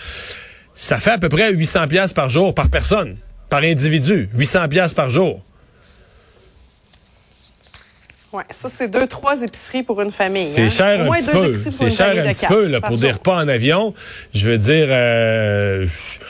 Ça 0.74 1.00
fait 1.00 1.12
à 1.12 1.18
peu 1.18 1.30
près 1.30 1.50
800 1.50 1.88
pièces 1.88 2.12
par 2.12 2.28
jour, 2.28 2.54
par 2.54 2.68
personne, 2.68 3.16
par 3.48 3.62
individu. 3.62 4.28
800 4.34 4.68
pièces 4.68 4.92
par 4.92 5.08
jour. 5.08 5.42
Ouais, 8.30 8.44
ça, 8.50 8.68
c'est 8.72 8.88
deux, 8.88 9.06
trois 9.06 9.40
épiceries 9.42 9.82
pour 9.82 10.02
une 10.02 10.12
famille. 10.12 10.46
C'est 10.46 10.82
hein. 10.82 11.06
Au 11.08 11.12
un 11.12 11.16
petit 11.16 11.30
peu. 11.30 11.54
C'est 11.54 11.90
cher 11.90 12.26
un 12.26 12.32
petit 12.32 12.46
peu 12.46 12.66
là, 12.66 12.82
pour 12.82 12.98
des 12.98 13.10
repas 13.10 13.42
en 13.42 13.48
avion. 13.48 13.94
Je 14.34 14.50
veux 14.50 14.58
dire... 14.58 14.88
euh, 14.90 15.86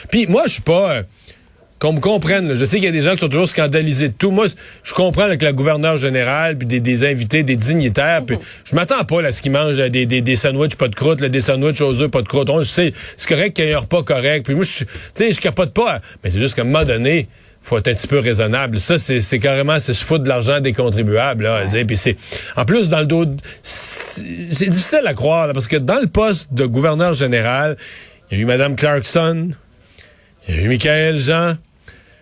Puis 0.08 0.28
moi, 0.28 0.44
je 0.46 0.52
suis 0.52 0.62
pas... 0.62 1.02
qu'on 1.78 1.92
me 1.92 2.00
comprenne, 2.00 2.48
là. 2.48 2.54
je 2.54 2.64
sais 2.64 2.76
qu'il 2.76 2.86
y 2.86 2.88
a 2.88 2.92
des 2.92 3.00
gens 3.00 3.12
qui 3.12 3.18
sont 3.18 3.28
toujours 3.28 3.48
scandalisés 3.48 4.08
de 4.08 4.14
tout. 4.14 4.30
Moi, 4.30 4.46
je 4.82 4.94
comprends 4.94 5.22
avec 5.22 5.42
la 5.42 5.52
gouverneure 5.52 5.96
générale, 5.96 6.58
puis 6.58 6.66
des, 6.66 6.80
des 6.80 7.06
invités, 7.06 7.42
des 7.42 7.56
dignitaires, 7.56 8.24
puis 8.26 8.36
je 8.64 8.74
m'attends 8.74 9.04
pas 9.04 9.22
là, 9.22 9.28
à 9.28 9.32
ce 9.32 9.42
qu'ils 9.42 9.52
mangent 9.52 9.78
euh, 9.78 9.88
des, 9.88 10.06
des, 10.06 10.20
des 10.20 10.36
sandwichs 10.36 10.76
pas 10.76 10.88
de 10.88 10.94
croûte, 10.94 11.20
là, 11.20 11.28
des 11.28 11.40
sandwichs 11.40 11.80
aux 11.80 12.02
œufs 12.02 12.10
pas 12.10 12.22
de 12.22 12.28
croûte. 12.28 12.50
On 12.50 12.62
sait, 12.64 12.92
c'est 13.16 13.28
correct 13.28 13.54
qu'il 13.54 13.66
y 13.66 13.68
ait 13.68 13.74
un 13.74 13.80
repas 13.80 14.02
correct. 14.02 14.44
Puis 14.44 14.54
moi, 14.54 14.64
je, 14.64 14.84
tu 14.84 14.90
sais, 15.14 15.32
je 15.32 15.40
capote 15.40 15.72
pas, 15.72 16.00
mais 16.22 16.30
c'est 16.30 16.40
juste 16.40 16.54
qu'à 16.54 16.62
un 16.62 16.64
moment 16.64 16.84
donné, 16.84 17.28
faut 17.62 17.78
être 17.78 17.88
un 17.88 17.94
petit 17.94 18.06
peu 18.06 18.18
raisonnable. 18.18 18.80
Ça, 18.80 18.98
c'est 18.98 19.38
carrément, 19.38 19.78
c'est 19.78 19.92
se 19.94 20.04
foutre 20.04 20.24
de 20.24 20.28
l'argent 20.28 20.60
des 20.60 20.72
contribuables. 20.72 21.44
Là. 21.44 21.66
Puis 21.86 21.96
c'est, 21.96 22.16
en 22.56 22.64
plus, 22.64 22.88
dans 22.88 23.00
le 23.00 23.06
dos, 23.06 23.26
c'est 23.62 24.68
difficile 24.68 25.02
à 25.04 25.14
croire, 25.14 25.48
là, 25.48 25.52
parce 25.52 25.68
que 25.68 25.76
dans 25.76 26.00
le 26.00 26.06
poste 26.06 26.52
de 26.52 26.64
gouverneur 26.64 27.14
général, 27.14 27.76
il 28.30 28.38
y 28.38 28.40
a 28.40 28.42
eu 28.42 28.46
Mme 28.46 28.74
Clarkson, 28.74 29.50
il 30.48 30.54
y 30.54 30.58
a 30.58 30.62
eu 30.62 30.68
Michael 30.68 31.18
Jean. 31.18 31.56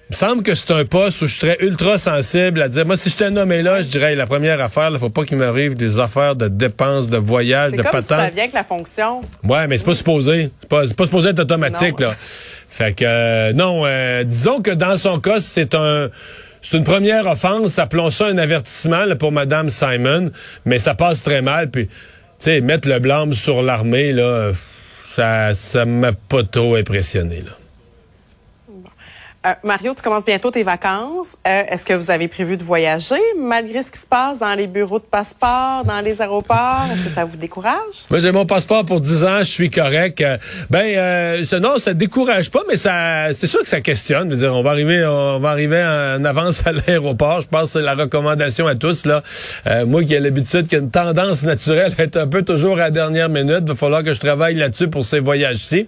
Il 0.08 0.12
me 0.12 0.16
semble 0.16 0.42
que 0.44 0.54
c'est 0.54 0.70
un 0.70 0.84
poste 0.84 1.20
où 1.22 1.26
je 1.26 1.34
serais 1.34 1.56
ultra 1.60 1.98
sensible 1.98 2.62
à 2.62 2.68
dire, 2.68 2.86
moi, 2.86 2.96
si 2.96 3.10
j'étais 3.10 3.28
nommé 3.28 3.60
là, 3.62 3.82
je 3.82 3.88
dirais, 3.88 4.14
la 4.14 4.26
première 4.26 4.60
affaire, 4.60 4.90
il 4.92 4.98
faut 5.00 5.10
pas 5.10 5.24
qu'il 5.24 5.36
m'arrive 5.36 5.74
des 5.74 5.98
affaires 5.98 6.36
de 6.36 6.46
dépenses, 6.46 7.08
de 7.08 7.16
voyages, 7.16 7.72
de 7.72 7.78
comme 7.82 7.86
si 8.02 8.06
ça 8.06 8.16
patentes. 8.16 8.34
vient 8.34 8.42
avec 8.44 8.54
la 8.54 8.62
fonction. 8.62 9.20
Ouais, 9.42 9.66
mais 9.66 9.78
c'est 9.78 9.84
pas 9.84 9.94
supposé. 9.94 10.50
C'est 10.60 10.68
pas, 10.68 10.86
c'est 10.86 10.96
pas 10.96 11.06
supposé 11.06 11.30
être 11.30 11.40
automatique, 11.40 11.98
Non. 11.98 12.06
là. 12.10 12.14
Fait 12.68 12.92
que, 12.92 13.04
euh, 13.04 13.52
non, 13.52 13.82
euh, 13.84 14.22
disons 14.22 14.60
que 14.62 14.70
dans 14.70 14.96
son 14.96 15.16
cas, 15.18 15.40
c'est 15.40 15.74
un... 15.74 16.08
C'est 16.62 16.76
une 16.78 16.84
première 16.84 17.26
offense, 17.28 17.78
appelons 17.78 18.10
ça 18.10 18.26
un 18.26 18.38
avertissement 18.38 19.04
là, 19.04 19.14
pour 19.14 19.30
Madame 19.30 19.68
Simon, 19.68 20.30
mais 20.64 20.80
ça 20.80 20.94
passe 20.96 21.22
très 21.22 21.40
mal. 21.40 21.70
Puis, 21.70 21.86
tu 21.86 21.92
sais, 22.40 22.60
mettre 22.60 22.88
le 22.88 22.98
blâme 22.98 23.34
sur 23.34 23.62
l'armée, 23.62 24.12
là, 24.12 24.50
ça, 25.04 25.54
ça 25.54 25.84
m'a 25.84 26.10
pas 26.12 26.42
trop 26.42 26.74
impressionné, 26.74 27.42
là. 27.46 27.52
Euh, 29.46 29.52
Mario, 29.62 29.94
tu 29.94 30.02
commences 30.02 30.24
bientôt 30.24 30.50
tes 30.50 30.64
vacances. 30.64 31.36
Euh, 31.46 31.62
Est-ce 31.68 31.86
que 31.86 31.92
vous 31.92 32.10
avez 32.10 32.26
prévu 32.26 32.56
de 32.56 32.64
voyager 32.64 33.14
malgré 33.38 33.82
ce 33.82 33.92
qui 33.92 34.00
se 34.00 34.06
passe 34.06 34.40
dans 34.40 34.54
les 34.54 34.66
bureaux 34.66 34.98
de 34.98 35.04
passeport, 35.04 35.84
dans 35.84 36.00
les 36.00 36.20
aéroports? 36.20 36.82
Est-ce 36.92 37.04
que 37.04 37.08
ça 37.08 37.24
vous 37.24 37.36
décourage? 37.36 38.06
Moi, 38.10 38.18
j'ai 38.18 38.32
mon 38.32 38.44
passeport 38.44 38.84
pour 38.84 39.00
10 39.00 39.24
ans, 39.24 39.38
je 39.40 39.44
suis 39.44 39.70
correct. 39.70 40.20
Euh, 40.20 40.36
ben, 40.68 40.84
euh, 40.84 41.44
ça, 41.44 41.60
non, 41.60 41.78
ça 41.78 41.94
décourage 41.94 42.50
pas, 42.50 42.62
mais 42.68 42.76
ça, 42.76 43.32
c'est 43.34 43.46
sûr 43.46 43.62
que 43.62 43.68
ça 43.68 43.80
questionne. 43.80 44.30
Je 44.30 44.34
veux 44.34 44.40
dire, 44.40 44.54
on 44.54 44.62
va 44.64 44.70
arriver, 44.70 45.06
on 45.06 45.38
va 45.38 45.50
arriver 45.50 45.80
en 45.84 46.24
avance 46.24 46.66
à 46.66 46.72
l'aéroport. 46.72 47.40
Je 47.40 47.46
pense 47.46 47.72
que 47.72 47.78
c'est 47.78 47.82
la 47.82 47.94
recommandation 47.94 48.66
à 48.66 48.74
tous 48.74 49.06
là. 49.06 49.22
Euh, 49.68 49.86
moi 49.86 50.02
qui 50.02 50.14
ai 50.14 50.20
l'habitude, 50.20 50.66
qui 50.66 50.74
a 50.74 50.78
une 50.78 50.90
tendance 50.90 51.44
naturelle 51.44 51.92
à 51.98 52.02
être 52.02 52.16
un 52.16 52.26
peu 52.26 52.42
toujours 52.42 52.78
à 52.78 52.86
la 52.86 52.90
dernière 52.90 53.28
minute, 53.28 53.60
il 53.62 53.68
va 53.68 53.74
falloir 53.76 54.02
que 54.02 54.12
je 54.12 54.18
travaille 54.18 54.56
là-dessus 54.56 54.88
pour 54.88 55.04
ces 55.04 55.20
voyages-ci. 55.20 55.86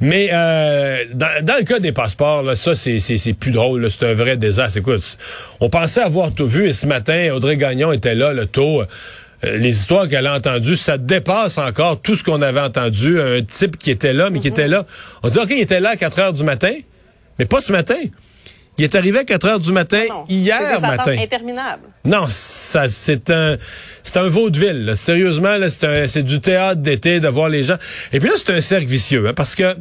Mais 0.00 0.28
dans, 1.14 1.44
dans 1.44 1.56
le 1.56 1.64
cas 1.64 1.78
des 1.78 1.92
passeports, 1.92 2.42
là, 2.42 2.56
ça 2.56 2.74
c'est 2.74 2.89
c'est 2.98 3.32
plus 3.34 3.52
drôle. 3.52 3.88
C'est 3.90 4.10
un 4.10 4.14
vrai 4.14 4.36
désastre. 4.36 4.78
Écoute, 4.78 5.16
on 5.60 5.68
pensait 5.68 6.00
avoir 6.00 6.32
tout 6.32 6.48
vu 6.48 6.66
et 6.68 6.72
ce 6.72 6.86
matin, 6.86 7.30
Audrey 7.32 7.56
Gagnon 7.56 7.92
était 7.92 8.14
là, 8.14 8.32
le 8.32 8.46
taux. 8.46 8.82
Euh, 8.82 9.56
les 9.56 9.70
histoires 9.70 10.08
qu'elle 10.08 10.26
a 10.26 10.34
entendues, 10.34 10.76
ça 10.76 10.98
dépasse 10.98 11.58
encore 11.58 12.00
tout 12.00 12.14
ce 12.14 12.24
qu'on 12.24 12.42
avait 12.42 12.60
entendu. 12.60 13.20
Un 13.20 13.42
type 13.42 13.76
qui 13.78 13.90
était 13.90 14.12
là, 14.12 14.30
mais 14.30 14.40
qui 14.40 14.48
était 14.48 14.68
là. 14.68 14.84
On 15.22 15.28
dit, 15.28 15.38
OK, 15.38 15.48
il 15.50 15.60
était 15.60 15.80
là 15.80 15.90
à 15.90 15.96
4 15.96 16.18
heures 16.18 16.32
du 16.32 16.44
matin, 16.44 16.72
mais 17.38 17.46
pas 17.46 17.60
ce 17.60 17.72
matin. 17.72 17.96
Il 18.78 18.84
est 18.84 18.94
arrivé 18.94 19.18
à 19.20 19.24
4 19.24 19.46
heures 19.46 19.60
du 19.60 19.72
matin 19.72 20.02
Non, 20.08 20.24
hier 20.28 20.80
matin. 20.80 21.16
interminables. 21.18 21.82
Non, 22.04 22.24
ça 22.28 22.88
c'est 22.88 23.30
un 23.30 23.56
c'est 24.02 24.16
un 24.16 24.28
vaudeville. 24.28 24.92
Sérieusement, 24.94 25.56
là, 25.58 25.68
c'est 25.68 26.08
c'est 26.08 26.22
du 26.22 26.40
théâtre 26.40 26.80
d'été 26.80 27.20
de 27.20 27.28
voir 27.28 27.50
les 27.50 27.62
gens. 27.62 27.76
Et 28.12 28.20
puis 28.20 28.28
là, 28.28 28.36
c'est 28.38 28.54
un 28.54 28.60
cercle 28.60 28.86
vicieux, 28.86 29.28
hein, 29.28 29.32
parce 29.34 29.54
que 29.54 29.76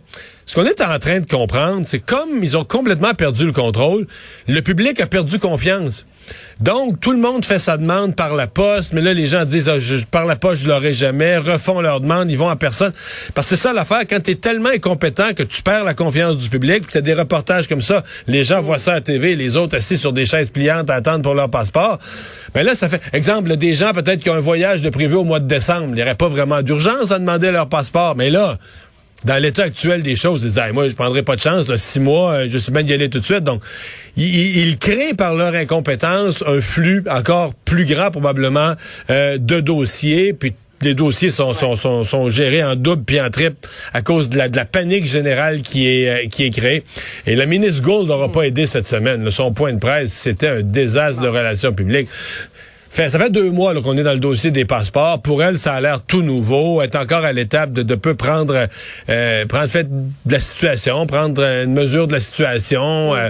ce 0.49 0.55
qu'on 0.55 0.65
est 0.65 0.81
en 0.81 0.97
train 0.97 1.19
de 1.19 1.27
comprendre, 1.27 1.83
c'est 1.85 1.99
comme 1.99 2.43
ils 2.43 2.57
ont 2.57 2.65
complètement 2.65 3.13
perdu 3.13 3.45
le 3.45 3.51
contrôle, 3.51 4.07
le 4.47 4.61
public 4.61 4.99
a 4.99 5.05
perdu 5.05 5.37
confiance. 5.37 6.07
Donc, 6.59 6.99
tout 6.99 7.11
le 7.11 7.19
monde 7.19 7.45
fait 7.45 7.59
sa 7.59 7.77
demande 7.77 8.15
par 8.15 8.35
la 8.35 8.47
poste, 8.47 8.93
mais 8.93 9.01
là, 9.01 9.13
les 9.13 9.27
gens 9.27 9.45
disent, 9.45 9.69
Ah, 9.69 9.77
par 10.11 10.25
la 10.25 10.35
poste, 10.35 10.63
je 10.63 10.67
l'aurai 10.67 10.91
jamais, 10.91 11.37
refont 11.37 11.81
leur 11.81 12.01
demande, 12.01 12.29
ils 12.31 12.37
vont 12.37 12.49
en 12.49 12.55
personne. 12.55 12.91
Parce 13.33 13.47
que 13.47 13.55
c'est 13.55 13.61
ça 13.61 13.73
l'affaire, 13.73 14.01
quand 14.09 14.19
tu 14.21 14.31
es 14.31 14.35
tellement 14.35 14.69
incompétent 14.69 15.33
que 15.35 15.43
tu 15.43 15.61
perds 15.61 15.83
la 15.83 15.93
confiance 15.93 16.37
du 16.37 16.49
public, 16.49 16.83
puis 16.83 16.91
tu 16.93 17.01
des 17.01 17.13
reportages 17.13 17.67
comme 17.67 17.81
ça, 17.81 18.03
les 18.27 18.43
gens 18.43 18.61
voient 18.61 18.79
ça 18.79 18.91
à 18.91 18.95
la 18.95 19.01
TV, 19.01 19.35
les 19.35 19.55
autres 19.55 19.77
assis 19.77 19.97
sur 19.97 20.13
des 20.13 20.25
chaises 20.25 20.49
pliantes 20.49 20.89
à 20.89 20.95
attendre 20.95 21.21
pour 21.21 21.35
leur 21.35 21.49
passeport. 21.49 21.99
Ben 22.53 22.65
là, 22.65 22.75
ça 22.75 22.89
fait, 22.89 23.01
exemple, 23.13 23.55
des 23.57 23.75
gens 23.75 23.93
peut-être 23.93 24.21
qui 24.21 24.29
ont 24.29 24.35
un 24.35 24.39
voyage 24.39 24.81
de 24.81 24.89
prévu 24.89 25.15
au 25.15 25.23
mois 25.23 25.39
de 25.39 25.47
décembre, 25.47 25.87
il 25.89 25.95
n'y 25.95 26.01
aurait 26.01 26.15
pas 26.15 26.29
vraiment 26.29 26.61
d'urgence 26.61 27.11
à 27.11 27.19
demander 27.19 27.51
leur 27.51 27.69
passeport, 27.69 28.15
mais 28.15 28.29
là, 28.29 28.57
dans 29.25 29.41
l'état 29.41 29.63
actuel 29.63 30.01
des 30.01 30.15
choses, 30.15 30.43
ils 30.43 30.51
disent, 30.51 30.73
moi, 30.73 30.87
je 30.87 30.95
prendrai 30.95 31.23
pas 31.23 31.35
de 31.35 31.41
chance, 31.41 31.67
là, 31.67 31.77
six 31.77 31.99
mois, 31.99 32.31
euh, 32.31 32.47
je 32.47 32.57
suis 32.57 32.71
bien 32.71 32.83
d'y 32.83 32.93
aller 32.93 33.09
tout 33.09 33.19
de 33.19 33.25
suite. 33.25 33.43
Donc, 33.43 33.61
ils 34.15 34.77
créent 34.77 35.13
par 35.13 35.35
leur 35.35 35.53
incompétence 35.55 36.43
un 36.47 36.61
flux 36.61 37.03
encore 37.09 37.53
plus 37.53 37.85
grand, 37.85 38.11
probablement, 38.11 38.75
euh, 39.09 39.37
de 39.37 39.59
dossiers, 39.59 40.33
puis 40.33 40.53
les 40.81 40.93
dossiers 40.93 41.31
sont, 41.31 41.53
sont, 41.53 41.75
sont, 41.75 42.03
sont 42.03 42.29
gérés 42.29 42.63
en 42.63 42.75
double 42.75 43.03
puis 43.03 43.19
en 43.21 43.29
triple 43.29 43.67
à 43.93 44.01
cause 44.01 44.29
de 44.29 44.37
la, 44.37 44.49
de 44.49 44.55
la 44.55 44.65
panique 44.65 45.07
générale 45.07 45.61
qui 45.61 45.87
est, 45.87 46.09
euh, 46.09 46.27
qui 46.27 46.45
est 46.45 46.49
créée. 46.49 46.83
Et 47.25 47.35
la 47.35 47.45
ministre 47.45 47.81
Gould 47.83 48.07
n'aura 48.07 48.31
pas 48.31 48.43
aidé 48.43 48.65
cette 48.65 48.87
semaine. 48.87 49.29
Son 49.31 49.53
point 49.53 49.73
de 49.73 49.79
presse, 49.79 50.11
c'était 50.13 50.47
un 50.47 50.61
désastre 50.61 51.21
de 51.21 51.27
relations 51.27 51.73
publiques. 51.73 52.09
Fait, 52.91 53.09
ça 53.11 53.19
fait 53.19 53.29
deux 53.29 53.51
mois 53.51 53.79
qu'on 53.81 53.97
est 53.97 54.03
dans 54.03 54.13
le 54.13 54.19
dossier 54.19 54.49
des 54.49 54.65
passeports. 54.65 55.21
Pour 55.21 55.43
elle, 55.43 55.57
ça 55.59 55.73
a 55.73 55.81
l'air 55.81 56.01
tout 56.01 56.23
nouveau. 56.23 56.81
Elle 56.81 56.89
est 56.89 56.95
encore 56.95 57.23
à 57.23 57.33
l'étape 57.33 57.71
de, 57.71 57.83
de 57.83 57.95
peu 57.95 58.15
prendre, 58.15 58.67
euh, 59.09 59.45
prendre 59.45 59.69
fait 59.69 59.87
de 59.87 60.31
la 60.31 60.39
situation, 60.39 61.05
prendre 61.05 61.43
une 61.43 61.73
mesure 61.73 62.07
de 62.07 62.13
la 62.13 62.19
situation. 62.19 63.13
euh, 63.15 63.29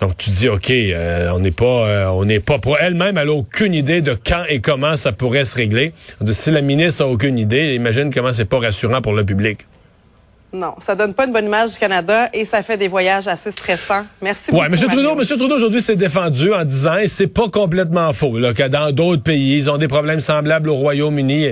donc 0.00 0.16
tu 0.16 0.30
dis 0.30 0.48
ok, 0.48 0.70
euh, 0.70 1.30
on 1.34 1.40
n'est 1.40 1.50
pas, 1.50 1.64
euh, 1.64 2.06
on 2.06 2.24
n'est 2.24 2.40
pas 2.40 2.58
pro. 2.58 2.76
Elle-même, 2.78 3.18
elle 3.18 3.28
a 3.28 3.32
aucune 3.32 3.74
idée 3.74 4.00
de 4.00 4.14
quand 4.14 4.44
et 4.48 4.60
comment 4.60 4.96
ça 4.96 5.12
pourrait 5.12 5.44
se 5.44 5.56
régler. 5.56 5.92
Dit, 6.20 6.34
si 6.34 6.50
la 6.50 6.60
ministre 6.60 7.04
a 7.04 7.08
aucune 7.08 7.38
idée, 7.38 7.74
imagine 7.74 8.12
comment 8.12 8.32
c'est 8.32 8.44
pas 8.44 8.58
rassurant 8.58 9.02
pour 9.02 9.12
le 9.12 9.24
public. 9.24 9.60
Non, 10.50 10.74
ça 10.82 10.94
donne 10.94 11.12
pas 11.12 11.26
une 11.26 11.32
bonne 11.32 11.44
image 11.44 11.72
du 11.72 11.78
Canada 11.78 12.30
et 12.32 12.46
ça 12.46 12.62
fait 12.62 12.78
des 12.78 12.88
voyages 12.88 13.28
assez 13.28 13.50
stressants. 13.50 14.06
Merci 14.22 14.50
beaucoup. 14.50 14.62
Ouais, 14.62 14.70
M. 14.70 14.76
Trudeau, 14.76 15.14
Mario. 15.14 15.20
M. 15.20 15.38
Trudeau 15.38 15.56
aujourd'hui 15.56 15.82
s'est 15.82 15.94
défendu 15.94 16.54
en 16.54 16.64
disant, 16.64 16.96
et 16.96 17.06
c'est 17.08 17.26
pas 17.26 17.50
complètement 17.50 18.10
faux, 18.14 18.38
là, 18.38 18.54
que 18.54 18.66
dans 18.66 18.90
d'autres 18.90 19.22
pays, 19.22 19.56
ils 19.56 19.70
ont 19.70 19.76
des 19.76 19.88
problèmes 19.88 20.20
semblables 20.20 20.70
au 20.70 20.74
Royaume-Uni. 20.74 21.48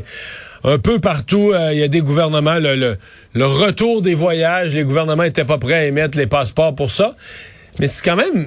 Un 0.64 0.78
peu 0.78 0.98
partout, 0.98 1.52
euh, 1.52 1.74
il 1.74 1.78
y 1.78 1.82
a 1.82 1.88
des 1.88 2.00
gouvernements, 2.00 2.58
le, 2.58 2.74
le, 2.74 2.96
le 3.34 3.46
retour 3.46 4.00
des 4.00 4.14
voyages, 4.14 4.74
les 4.74 4.84
gouvernements 4.84 5.24
étaient 5.24 5.44
pas 5.44 5.58
prêts 5.58 5.74
à 5.74 5.84
émettre 5.84 6.16
les 6.16 6.26
passeports 6.26 6.74
pour 6.74 6.90
ça. 6.90 7.14
Mais 7.80 7.86
c'est 7.86 8.04
quand 8.04 8.16
même, 8.16 8.46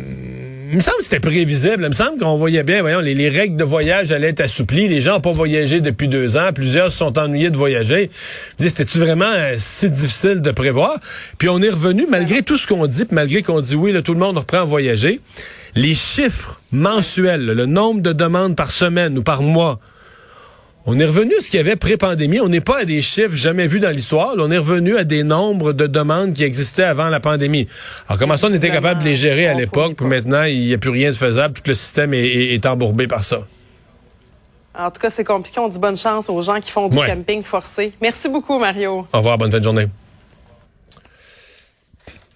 il 0.72 0.76
me 0.76 0.82
semble 0.82 0.98
que 0.98 1.04
c'était 1.04 1.20
prévisible. 1.20 1.84
Il 1.84 1.90
me 1.90 1.94
semble 1.94 2.20
qu'on 2.20 2.38
voyait 2.38 2.64
bien, 2.64 2.82
voyons, 2.82 3.00
les, 3.00 3.14
les 3.14 3.30
règles 3.30 3.56
de 3.56 3.64
voyage 3.64 4.12
allaient 4.12 4.30
être 4.30 4.42
assouplies. 4.42 4.88
Les 4.88 5.02
gens 5.02 5.14
n'ont 5.14 5.22
pas 5.22 5.32
voyagé 5.32 5.82
depuis 5.82 6.08
deux 6.08 6.38
ans. 6.38 6.52
Plusieurs 6.54 6.92
se 6.92 6.98
sont 7.00 7.18
ennuyés 7.18 7.50
de 7.50 7.58
voyager. 7.58 8.10
C'était-tu 8.60 9.00
vraiment 9.00 9.26
euh, 9.26 9.56
si 9.58 9.90
difficile 9.90 10.42
de 10.42 10.52
prévoir? 10.52 10.96
Puis 11.38 11.50
on 11.50 11.62
est 11.62 11.70
revenu, 11.70 12.06
malgré 12.10 12.42
tout 12.42 12.58
ce 12.58 12.68
qu'on 12.68 12.88
dit, 12.88 13.06
puis 13.06 13.16
malgré 13.16 13.42
qu'on 13.42 13.62
dit 13.62 13.76
oui, 13.76 13.92
là, 13.92 14.02
tout 14.02 14.14
le 14.14 14.20
monde 14.20 14.38
reprend 14.38 14.62
à 14.62 14.66
voyager, 14.66 15.22
les 15.76 15.94
chiffres 15.94 16.62
mensuels, 16.72 17.46
le 17.46 17.66
nombre 17.66 18.02
de 18.02 18.14
demandes 18.14 18.56
par 18.56 18.72
semaine 18.72 19.18
ou 19.18 19.24
par 19.24 19.42
mois, 19.42 19.80
on 20.92 21.00
est 21.00 21.06
revenu 21.06 21.34
à 21.38 21.42
ce 21.42 21.52
qu'il 21.52 21.58
y 21.58 21.62
avait 21.62 21.76
pré-pandémie. 21.76 22.40
On 22.42 22.50
n'est 22.50 22.62
pas 22.62 22.80
à 22.82 22.86
des 22.86 23.02
chiffres 23.02 23.36
jamais 23.36 23.68
vus 23.68 23.80
dans 23.80 23.92
l'histoire. 23.92 24.34
On 24.38 24.50
est 24.50 24.58
revenu 24.58 24.98
à 24.98 25.04
des 25.04 25.24
nombres 25.24 25.72
de 25.72 25.86
demandes 25.86 26.34
qui 26.34 26.44
existaient 26.44 26.84
avant 26.84 27.10
la 27.10 27.20
pandémie. 27.20 27.68
Alors, 28.08 28.18
comment 28.18 28.38
ça, 28.38 28.48
on 28.48 28.54
était 28.54 28.70
capable 28.72 29.02
de 29.02 29.06
les 29.06 29.16
gérer 29.16 29.48
à 29.48 29.54
l'époque, 29.54 29.94
puis 29.98 30.06
maintenant, 30.08 30.44
il 30.44 30.62
n'y 30.66 30.74
a 30.74 30.78
plus 30.80 30.90
rien 30.90 31.12
de 31.12 31.16
faisable. 31.16 31.54
Tout 31.54 31.62
le 31.68 31.74
système 31.76 32.14
est, 32.14 32.22
est- 32.26 32.54
est 32.56 32.66
embourbé 32.66 33.06
par 33.08 33.24
ça? 33.24 33.42
En 34.78 34.90
tout 34.92 35.00
cas, 35.02 35.10
c'est 35.10 35.24
compliqué. 35.24 35.60
On 35.60 35.68
dit 35.70 35.78
bonne 35.80 35.98
chance 35.98 36.30
aux 36.30 36.42
gens 36.42 36.60
qui 36.60 36.72
font 36.72 36.88
du 36.88 36.98
Ouais. 36.98 37.08
camping 37.08 37.44
forcé. 37.44 37.94
Merci 38.02 38.30
beaucoup, 38.30 38.58
Mario. 38.60 39.06
Au 39.14 39.18
revoir, 39.18 39.38
bonne 39.38 39.52
fin 39.52 39.60
de 39.60 39.64
journée. 39.64 39.86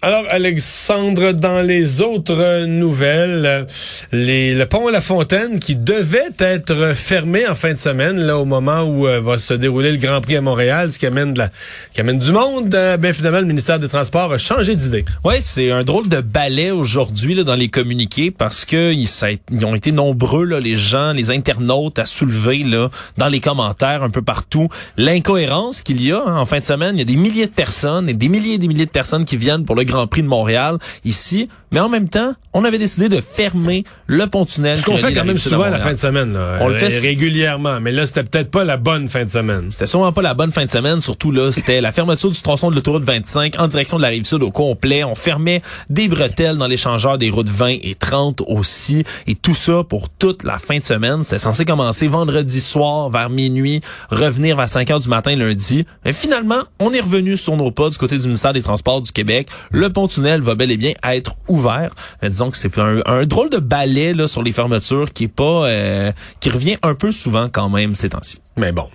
Alors, 0.06 0.24
Alexandre, 0.28 1.32
dans 1.32 1.62
les 1.62 2.02
autres 2.02 2.66
nouvelles, 2.66 3.66
les, 4.12 4.54
le 4.54 4.66
pont 4.66 4.90
La 4.90 5.00
Fontaine 5.00 5.58
qui 5.58 5.76
devait 5.76 6.28
être 6.40 6.92
fermé 6.94 7.48
en 7.48 7.54
fin 7.54 7.72
de 7.72 7.78
semaine, 7.78 8.20
là, 8.20 8.36
au 8.36 8.44
moment 8.44 8.82
où 8.82 9.06
euh, 9.06 9.22
va 9.22 9.38
se 9.38 9.54
dérouler 9.54 9.92
le 9.92 9.96
Grand 9.96 10.20
Prix 10.20 10.36
à 10.36 10.42
Montréal, 10.42 10.92
ce 10.92 10.98
qui 10.98 11.06
amène, 11.06 11.32
de 11.32 11.38
la, 11.38 11.50
qui 11.94 12.02
amène 12.02 12.18
du 12.18 12.32
monde, 12.32 12.74
euh, 12.74 12.98
ben 12.98 13.14
finalement, 13.14 13.40
le 13.40 13.46
ministère 13.46 13.78
des 13.78 13.88
Transports 13.88 14.30
a 14.30 14.36
changé 14.36 14.76
d'idée. 14.76 15.06
Ouais, 15.24 15.38
c'est 15.40 15.70
un 15.70 15.84
drôle 15.84 16.06
de 16.10 16.20
balai 16.20 16.70
aujourd'hui 16.70 17.42
dans 17.42 17.56
les 17.56 17.68
communiqués 17.68 18.30
parce 18.30 18.66
que 18.66 18.92
ils, 18.92 19.08
ils 19.52 19.64
ont 19.64 19.74
été 19.74 19.90
nombreux 19.90 20.44
là, 20.44 20.60
les 20.60 20.76
gens, 20.76 21.14
les 21.14 21.30
internautes 21.30 21.98
à 21.98 22.04
soulever 22.04 22.58
là 22.58 22.90
dans 23.16 23.30
les 23.30 23.40
commentaires 23.40 24.02
un 24.02 24.10
peu 24.10 24.20
partout 24.20 24.68
l'incohérence 24.98 25.80
qu'il 25.80 26.04
y 26.04 26.12
a 26.12 26.22
hein, 26.26 26.36
en 26.36 26.44
fin 26.44 26.60
de 26.60 26.66
semaine. 26.66 26.96
Il 26.96 26.98
y 26.98 27.02
a 27.02 27.06
des 27.06 27.16
milliers 27.16 27.46
de 27.46 27.52
personnes 27.52 28.10
et 28.10 28.12
des 28.12 28.28
milliers 28.28 28.56
et 28.56 28.58
des 28.58 28.68
milliers 28.68 28.84
de 28.84 28.90
personnes 28.90 29.24
qui 29.24 29.38
viennent 29.38 29.64
pour 29.64 29.76
le 29.76 29.84
Grand 29.84 29.93
Prix 30.06 30.22
de 30.22 30.28
Montréal 30.28 30.78
ici, 31.04 31.48
mais 31.72 31.80
en 31.80 31.88
même 31.88 32.08
temps, 32.08 32.34
on 32.52 32.64
avait 32.64 32.78
décidé 32.78 33.08
de 33.08 33.20
fermer 33.20 33.84
le 34.06 34.26
pont-tunnel. 34.26 34.78
Ce 34.78 34.84
qui 34.84 34.92
qu'on 34.92 34.98
fait 34.98 35.12
quand 35.12 35.24
même 35.24 35.38
souvent 35.38 35.64
à 35.64 35.70
la 35.70 35.80
fin 35.80 35.92
de 35.92 35.98
semaine. 35.98 36.32
Là, 36.32 36.58
On 36.60 36.68
le 36.68 36.74
fait 36.74 36.94
euh, 36.94 37.00
régulièrement, 37.00 37.80
mais 37.80 37.90
là, 37.90 38.06
c'était 38.06 38.22
peut-être 38.22 38.50
pas 38.50 38.62
la 38.62 38.76
bonne 38.76 39.08
fin 39.08 39.24
de 39.24 39.30
semaine. 39.30 39.70
C'était 39.70 39.88
sûrement 39.88 40.12
pas 40.12 40.22
la 40.22 40.34
bonne 40.34 40.52
fin 40.52 40.64
de 40.64 40.70
semaine, 40.70 41.00
surtout 41.00 41.32
là, 41.32 41.50
c'était 41.50 41.80
la 41.80 41.90
fermeture 41.90 42.30
du 42.30 42.40
tronçon 42.40 42.70
de 42.70 42.76
l'autoroute 42.76 43.02
25 43.02 43.58
en 43.58 43.66
direction 43.66 43.96
de 43.96 44.02
la 44.02 44.08
rive 44.08 44.24
sud 44.24 44.42
au 44.42 44.50
complet. 44.50 45.02
On 45.02 45.16
fermait 45.16 45.62
des 45.90 46.06
bretelles 46.06 46.56
dans 46.56 46.68
l'échangeur 46.68 47.18
des 47.18 47.30
routes 47.30 47.48
20 47.48 47.68
et 47.82 47.96
30 47.98 48.42
aussi, 48.46 49.04
et 49.26 49.34
tout 49.34 49.54
ça 49.54 49.82
pour 49.82 50.08
toute 50.08 50.44
la 50.44 50.60
fin 50.60 50.78
de 50.78 50.84
semaine. 50.84 51.24
C'était 51.24 51.40
censé 51.40 51.64
commencer 51.64 52.06
vendredi 52.06 52.60
soir 52.60 53.10
vers 53.10 53.30
minuit, 53.30 53.80
revenir 54.10 54.56
vers 54.56 54.68
5 54.68 54.90
heures 54.92 55.00
du 55.00 55.08
matin 55.08 55.34
lundi. 55.34 55.86
Mais 56.04 56.12
finalement, 56.12 56.60
on 56.80 56.92
est 56.92 57.00
revenu 57.00 57.36
sur 57.36 57.56
nos 57.56 57.72
pas 57.72 57.90
du 57.90 57.98
côté 57.98 58.16
du 58.16 58.26
ministère 58.26 58.52
des 58.52 58.62
Transports 58.62 59.00
du 59.00 59.10
Québec. 59.10 59.48
Le 59.72 59.83
pont-tunnel 59.90 60.40
va 60.40 60.54
bel 60.54 60.70
et 60.70 60.76
bien 60.76 60.92
être 61.04 61.36
ouvert. 61.48 61.90
Mais 62.22 62.30
disons 62.30 62.50
que 62.50 62.56
c'est 62.56 62.78
un, 62.78 63.02
un 63.06 63.24
drôle 63.24 63.50
de 63.50 63.58
balai 63.58 64.14
là 64.14 64.28
sur 64.28 64.42
les 64.42 64.52
fermetures 64.52 65.12
qui 65.12 65.24
est 65.24 65.28
pas, 65.28 65.66
euh, 65.66 66.12
qui 66.40 66.50
revient 66.50 66.76
un 66.82 66.94
peu 66.94 67.12
souvent 67.12 67.48
quand 67.48 67.68
même 67.68 67.94
ces 67.94 68.10
temps-ci. 68.10 68.40
Mais 68.56 68.72
bon, 68.72 68.88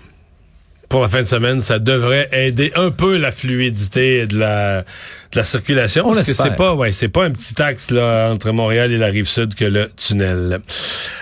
pour 0.89 1.01
la 1.01 1.09
fin 1.09 1.21
de 1.21 1.27
semaine, 1.27 1.61
ça 1.61 1.79
devrait 1.79 2.29
aider 2.31 2.71
un 2.75 2.89
peu 2.89 3.17
la 3.17 3.31
fluidité 3.31 4.25
de 4.25 4.39
la, 4.39 4.83
de 5.31 5.37
la 5.37 5.45
circulation. 5.45 6.03
On 6.07 6.13
parce 6.13 6.27
que 6.27 6.33
c'est 6.33 6.55
pas, 6.55 6.73
ouais, 6.73 6.91
c'est 6.91 7.07
pas 7.07 7.25
un 7.25 7.31
petit 7.31 7.61
axe 7.61 7.91
là 7.91 8.29
entre 8.31 8.51
Montréal 8.51 8.91
et 8.91 8.97
la 8.97 9.07
rive 9.07 9.27
sud 9.27 9.53
que 9.55 9.65
le 9.65 9.91
tunnel. 9.95 10.59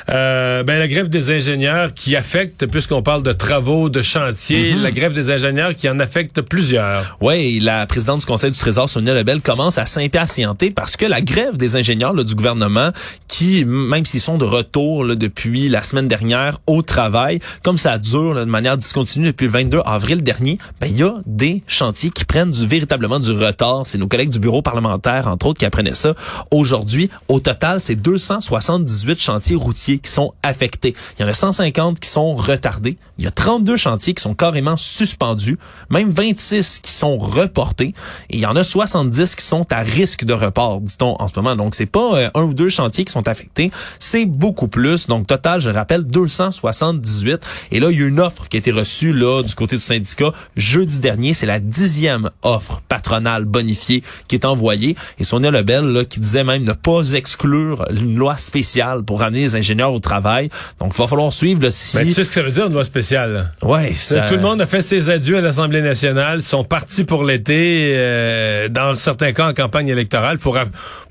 Euh, 0.09 0.63
ben 0.63 0.79
la 0.79 0.87
grève 0.87 1.09
des 1.09 1.31
ingénieurs 1.31 1.93
qui 1.93 2.15
affecte, 2.15 2.65
puisqu'on 2.67 3.01
parle 3.01 3.23
de 3.23 3.33
travaux, 3.33 3.89
de 3.89 4.01
chantiers, 4.01 4.73
Mhm. 4.73 4.81
la 4.83 4.91
grève 4.91 5.13
des 5.13 5.29
ingénieurs 5.29 5.75
qui 5.75 5.89
en 5.89 5.99
affecte 5.99 6.41
plusieurs. 6.41 7.17
Oui, 7.21 7.59
la 7.59 7.85
présidente 7.85 8.21
du 8.21 8.25
Conseil 8.25 8.51
du 8.51 8.57
Trésor, 8.57 8.87
Sonia 8.87 9.13
Lebel, 9.13 9.41
commence 9.41 9.77
à 9.77 9.85
s'impatienter 9.85 10.71
parce 10.71 10.95
que 10.95 11.05
la 11.05 11.19
grève 11.21 11.57
des 11.57 11.75
ingénieurs 11.75 12.13
là, 12.13 12.23
du 12.23 12.33
gouvernement, 12.35 12.91
qui, 13.27 13.65
même 13.65 14.05
s'ils 14.05 14.21
sont 14.21 14.37
de 14.37 14.45
retour 14.45 15.03
là, 15.03 15.15
depuis 15.15 15.67
la 15.67 15.83
semaine 15.83 16.07
dernière 16.07 16.59
au 16.65 16.81
travail, 16.81 17.39
comme 17.63 17.77
ça 17.77 17.97
dure 17.97 18.33
là, 18.33 18.45
de 18.45 18.49
manière 18.49 18.77
discontinue 18.77 19.27
depuis 19.27 19.47
le 19.47 19.51
22 19.51 19.81
avril 19.85 20.23
dernier, 20.23 20.57
ben 20.79 20.87
il 20.89 20.97
y 20.97 21.03
a 21.03 21.15
des 21.25 21.61
chantiers 21.67 22.09
qui 22.11 22.23
prennent 22.23 22.51
du, 22.51 22.65
véritablement 22.65 23.19
du 23.19 23.31
retard. 23.31 23.85
Nos 23.97 24.07
collègues 24.07 24.29
du 24.29 24.39
bureau 24.39 24.61
parlementaire, 24.61 25.27
entre 25.27 25.47
autres, 25.47 25.59
qui 25.59 25.65
apprenaient 25.65 25.95
ça 25.95 26.13
aujourd'hui. 26.51 27.09
Au 27.27 27.39
total, 27.39 27.81
c'est 27.81 27.95
278 27.95 29.19
chantiers 29.19 29.55
routiers 29.55 29.99
qui 29.99 30.11
sont 30.11 30.33
affectés. 30.43 30.95
Il 31.17 31.23
y 31.23 31.25
en 31.25 31.27
a 31.27 31.33
150 31.33 31.99
qui 31.99 32.09
sont 32.09 32.35
retardés. 32.35 32.97
Il 33.17 33.23
y 33.23 33.27
a 33.27 33.31
32 33.31 33.77
chantiers 33.77 34.13
qui 34.13 34.21
sont 34.21 34.35
carrément 34.35 34.77
suspendus, 34.77 35.57
même 35.89 36.11
26 36.11 36.79
qui 36.81 36.91
sont 36.91 37.17
reportés, 37.17 37.93
et 38.29 38.37
il 38.37 38.39
y 38.39 38.45
en 38.45 38.55
a 38.55 38.63
70 38.63 39.35
qui 39.35 39.43
sont 39.43 39.65
à 39.71 39.79
risque 39.79 40.25
de 40.25 40.33
report, 40.33 40.81
dit-on 40.81 41.15
en 41.19 41.27
ce 41.27 41.33
moment. 41.35 41.55
Donc 41.55 41.75
c'est 41.75 41.85
pas 41.85 42.15
euh, 42.15 42.29
un 42.35 42.43
ou 42.43 42.53
deux 42.53 42.69
chantiers 42.69 43.05
qui 43.05 43.11
sont 43.11 43.27
affectés, 43.27 43.71
c'est 43.99 44.25
beaucoup 44.25 44.67
plus. 44.67 45.07
Donc 45.07 45.27
total, 45.27 45.61
je 45.61 45.69
rappelle, 45.69 46.03
278. 46.03 47.39
Et 47.71 47.79
là, 47.79 47.89
il 47.91 47.99
y 47.99 48.03
a 48.03 48.07
une 48.07 48.19
offre 48.19 48.47
qui 48.47 48.57
a 48.57 48.59
été 48.59 48.71
reçue 48.71 49.13
là 49.13 49.41
du 49.41 49.55
côté 49.55 49.75
du 49.75 49.81
syndicat 49.81 50.31
jeudi 50.55 50.99
dernier. 50.99 51.33
C'est 51.33 51.45
la 51.45 51.59
dixième 51.59 52.29
offre 52.43 52.81
patronale 52.87 53.45
bonifiée 53.45 53.86
qui 53.87 53.95
est, 53.95 54.03
qui 54.27 54.35
est 54.35 54.45
envoyé. 54.45 54.95
Et 55.19 55.23
Sonia 55.23 55.51
Lebel, 55.51 55.85
là, 55.85 56.05
qui 56.05 56.19
disait 56.19 56.43
même 56.43 56.63
ne 56.63 56.73
pas 56.73 57.13
exclure 57.13 57.85
une 57.89 58.15
loi 58.15 58.37
spéciale 58.37 59.03
pour 59.03 59.19
ramener 59.19 59.41
les 59.41 59.55
ingénieurs 59.55 59.93
au 59.93 59.99
travail. 59.99 60.49
Donc, 60.79 60.93
il 60.93 60.97
va 60.97 61.07
falloir 61.07 61.31
suivre 61.31 61.63
là, 61.63 61.71
si... 61.71 61.97
Ben, 61.97 62.05
tu 62.05 62.13
sais 62.13 62.23
ce 62.23 62.29
que 62.29 62.35
ça 62.35 62.41
veut 62.41 62.51
dire, 62.51 62.67
une 62.67 62.73
loi 62.73 62.83
spéciale? 62.83 63.53
Ouais, 63.61 63.93
ça... 63.93 64.21
Tout 64.21 64.35
le 64.35 64.41
monde 64.41 64.61
a 64.61 64.67
fait 64.67 64.81
ses 64.81 65.09
adieux 65.09 65.37
à 65.37 65.41
l'Assemblée 65.41 65.81
nationale, 65.81 66.41
sont 66.41 66.63
partis 66.63 67.05
pour 67.05 67.23
l'été, 67.23 67.93
euh, 67.95 68.67
dans 68.67 68.95
certains 68.95 69.31
cas 69.31 69.47
en 69.47 69.53
campagne 69.53 69.87
électorale. 69.87 70.37
Faut 70.37 70.53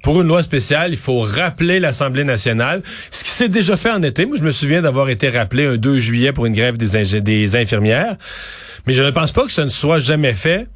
pour 0.03 0.21
une 0.21 0.29
loi 0.29 0.43
spéciale, 0.43 0.93
il 0.93 0.99
faut 0.99 1.21
rappeler 1.21 1.81
l'Assemblée 1.81 2.25
nationale. 2.25 2.83
Ce 3.11 3.25
qui 3.25 3.31
s'est 3.31 3.49
déjà 3.49 3.77
fait 3.77 3.91
en 3.91 4.03
été. 4.03 4.27
Moi, 4.27 4.37
je 4.39 4.43
me 4.43 4.53
souviens 4.53 4.83
d'avoir 4.83 5.09
été 5.09 5.29
rappelé 5.31 5.67
un 5.67 5.77
2 5.77 5.99
juillet 5.99 6.33
pour 6.33 6.47
une 6.47 6.55
grève 6.55 6.77
des, 6.77 7.21
des 7.21 7.57
infirmières. 7.57 8.17
Mais 8.87 8.95
je 8.95 9.03
ne 9.03 9.11
pense 9.11 9.33
pas 9.33 9.45
que 9.45 9.53
ça 9.53 9.65
ne 9.65 9.71
soit 9.71 9.99
jamais 9.99 10.35
fait 10.35 10.69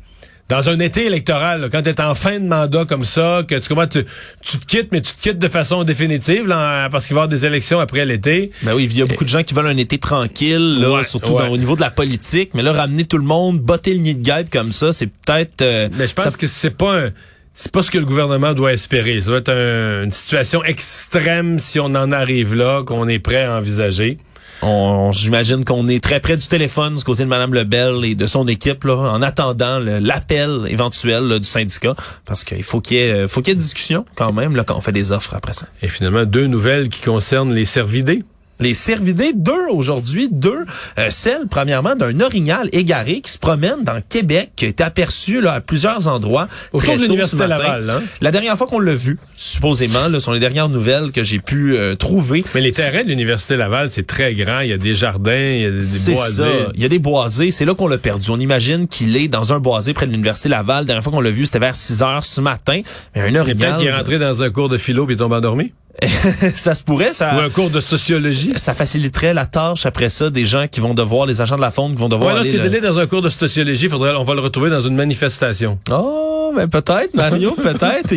dans 0.51 0.69
un 0.69 0.79
été 0.81 1.07
électoral, 1.07 1.61
là, 1.63 1.69
quand 1.71 1.81
tu 1.83 1.89
es 1.89 2.01
en 2.01 2.15
fin 2.15 2.39
de 2.41 2.45
mandat 2.47 2.85
comme 2.85 3.05
ça, 3.05 3.43
que 3.49 3.55
tu 3.55 3.69
comment 3.69 3.87
tu, 3.87 4.05
tu 4.43 4.59
te 4.59 4.67
quittes, 4.67 4.89
mais 4.93 5.01
tu 5.01 5.13
te 5.15 5.21
quittes 5.23 5.39
de 5.39 5.49
façon 5.49 5.85
définitive 5.85 6.47
là, 6.47 6.89
parce 6.91 7.07
qu'il 7.07 7.15
va 7.15 7.21
y 7.21 7.23
avoir 7.23 7.29
des 7.29 7.47
élections 7.47 7.81
après 7.81 8.05
l'été. 8.05 8.51
Ben 8.63 8.75
oui, 8.75 8.87
il 8.91 8.99
y 8.99 9.03
a 9.03 9.07
beaucoup 9.07 9.25
de 9.25 9.29
gens 9.31 9.43
qui 9.43 9.55
veulent 9.55 9.69
un 9.69 9.77
été 9.77 9.97
tranquille, 9.99 10.81
là, 10.81 10.91
Ouais, 10.91 11.05
surtout 11.05 11.33
ouais. 11.35 11.45
dans- 11.47 11.53
au 11.53 11.57
niveau 11.57 11.77
de 11.77 11.81
la 11.81 11.91
politique. 11.91 12.51
Mais 12.55 12.63
là, 12.63 12.73
ramener 12.73 13.05
tout 13.05 13.19
le 13.19 13.25
monde, 13.25 13.61
botter 13.61 13.95
le 13.95 14.01
nid 14.01 14.15
de 14.17 14.23
guêpe 14.23 14.51
comme 14.51 14.73
ça, 14.73 14.93
c'est 14.93 15.07
peut-être... 15.07 15.63
euh, 15.63 15.89
Mais 15.97 16.09
je 16.09 16.15
pense 16.15 16.25
ça- 16.25 16.31
que 16.33 16.47
c'est 16.47 16.77
pas 16.77 16.99
un- 17.07 17.11
c'est 17.55 17.71
pas 17.73 17.83
ce 17.83 17.91
que 17.91 17.99
le 17.99 18.05
gouvernement 18.05 18.53
doit 18.55 18.73
espérer. 18.73 19.21
Ça 19.21 19.27
doit 19.29 19.39
être 19.39 19.53
un- 19.53 20.05
une 20.05 20.13
situation 20.13 20.65
extrême 20.65 21.59
si 21.59 21.79
on 21.79 21.87
en 21.87 22.11
arrive 22.13 22.55
là, 22.55 22.83
qu'on 22.85 23.07
est 23.09 23.19
prêt 23.19 23.45
à 23.45 23.57
envisager. 23.57 24.19
On, 24.63 25.11
j'imagine 25.13 25.65
qu'on 25.65 25.89
est 25.89 26.03
très 26.03 26.21
près 26.21 26.37
du 26.37 26.47
téléphone 26.47 26.95
du 26.95 27.05
côté 27.05 27.25
de 27.25 27.29
Mme 27.29 27.55
Lebel 27.55 28.05
et 28.05 28.15
de 28.15 28.27
son 28.27 28.47
équipe 28.47 28.85
là, 28.85 28.95
en 28.97 29.23
attendant 29.23 29.79
l'appel 29.79 30.67
éventuel 30.69 31.39
du 31.39 31.49
syndicat, 31.49 31.95
parce 32.25 32.45
qu'il 32.45 32.63
faut 32.63 32.81
qu'il 32.81 32.99
y 32.99 33.01
ait, 33.01 33.13
euh, 33.13 33.29
faut 33.29 33.41
qu'il 33.41 33.53
y 33.53 33.57
ait 33.57 33.61
discussion 33.61 34.05
quand 34.17 34.33
même 34.33 34.57
là, 34.57 34.65
quand 34.65 34.77
on 34.77 34.81
fait 34.81 34.93
des 34.93 35.13
offres 35.13 35.35
après 35.35 35.53
ça. 35.53 35.67
Et 35.83 35.89
finalement, 35.89 36.25
deux 36.25 36.47
nouvelles 36.47 36.89
qui 36.89 37.01
concernent 37.01 37.55
les 37.55 37.65
cervidés. 37.65 38.23
Les 38.61 38.75
cervidés, 38.75 39.33
deux 39.35 39.69
aujourd'hui, 39.71 40.29
deux. 40.31 40.65
Euh, 40.99 41.07
celle, 41.09 41.47
premièrement, 41.49 41.95
d'un 41.95 42.21
orignal 42.21 42.69
égaré 42.73 43.23
qui 43.23 43.33
se 43.33 43.39
promène 43.39 43.85
dans 43.85 44.01
Québec, 44.07 44.51
qui 44.55 44.67
a 44.67 44.69
été 44.69 44.85
aperçu 44.85 45.41
là, 45.41 45.55
à 45.55 45.61
plusieurs 45.61 46.09
endroits. 46.09 46.47
Autour 46.73 46.97
de 46.97 47.03
l'Université. 47.03 47.47
Laval, 47.47 47.89
hein? 47.89 48.03
La 48.21 48.31
dernière 48.31 48.57
fois 48.59 48.67
qu'on 48.67 48.79
l'a 48.79 48.95
vu, 48.95 49.19
supposément, 49.35 50.09
là, 50.09 50.21
sont 50.21 50.33
les 50.33 50.41
dernières 50.41 50.69
nouvelles 50.69 51.11
que 51.11 51.23
j'ai 51.23 51.39
pu 51.39 51.75
euh, 51.75 51.95
trouver. 51.95 52.45
Mais 52.55 52.61
les 52.61 52.73
terrains 52.73 53.03
de 53.03 53.09
l'Université 53.09 53.57
Laval, 53.57 53.91
c'est 53.91 54.07
très 54.07 54.35
grand. 54.35 54.61
Il 54.61 54.69
y 54.69 54.73
a 54.75 54.79
des 54.79 54.95
jardins, 54.95 55.33
il 55.33 55.63
y 55.63 55.65
a 55.65 55.71
des, 55.71 56.13
boisés. 56.13 56.15
ça. 56.15 56.47
Il 56.75 56.83
y 56.83 56.85
a 56.85 56.89
des 56.89 56.99
boisés. 56.99 57.51
C'est 57.51 57.65
là 57.65 57.75
qu'on 57.75 57.89
l'a 57.89 57.99
perdu. 57.99 58.31
On 58.31 58.39
imagine 58.39 58.89
qu'il 58.89 59.17
est 59.17 59.29
dans 59.29 59.55
un 59.55 59.59
boisé 59.59 59.95
près 59.95 60.07
de 60.07 60.11
l'Université 60.13 60.51
Laval. 60.51 60.81
La 60.81 60.85
dernière 60.85 61.03
fois 61.03 61.13
qu'on 61.13 61.21
l'a 61.21 61.31
vu, 61.31 61.47
c'était 61.47 61.61
vers 61.61 61.77
6 61.77 62.03
heures 62.03 62.25
ce 62.25 62.43
matin. 62.43 62.83
Mais 63.17 63.23
un 63.23 63.35
Et 63.35 63.39
orignal... 63.39 63.57
peut-être 63.57 63.79
qu'il 63.79 63.89
est 63.89 63.97
rentré 63.97 64.19
dans 64.19 64.43
un 64.43 64.51
cours 64.51 64.69
de 64.69 64.77
philo 64.77 65.07
puis 65.07 65.15
il 65.15 65.19
tombe 65.19 65.33
endormi? 65.33 65.73
ça 66.57 66.75
se 66.75 66.83
pourrait, 66.83 67.13
ça... 67.13 67.35
Ou 67.37 67.41
un 67.41 67.51
cours 67.51 67.71
de 67.71 67.81
sociologie. 67.81 68.53
Ça 68.57 68.75
faciliterait 68.75 69.35
la 69.35 69.47
tâche 69.47 69.87
après 69.87 70.09
ça 70.09 70.31
des 70.31 70.45
gens 70.45 70.67
qui 70.69 70.81
vont 70.81 70.95
devoir, 70.95 71.27
les 71.27 71.41
agents 71.41 71.57
de 71.57 71.61
la 71.61 71.71
faune 71.71 71.93
qui 71.95 71.99
vont 72.01 72.09
devoir 72.09 72.29
Ouais, 72.31 72.35
là, 72.35 72.41
aller... 72.41 72.51
s'il 72.51 72.61
le- 72.63 72.75
est 72.75 72.81
dans 72.81 72.99
un 72.99 73.07
cours 73.07 73.23
de 73.23 73.29
sociologie, 73.29 73.89
faudrait, 73.89 74.15
on 74.15 74.25
va 74.25 74.35
le 74.35 74.41
retrouver 74.41 74.71
dans 74.71 74.81
une 74.81 74.95
manifestation. 74.97 75.79
Oh, 75.91 76.30
ben 76.55 76.69
peut-être, 76.69 77.15
Mario, 77.15 77.53
peut-être. 77.63 78.15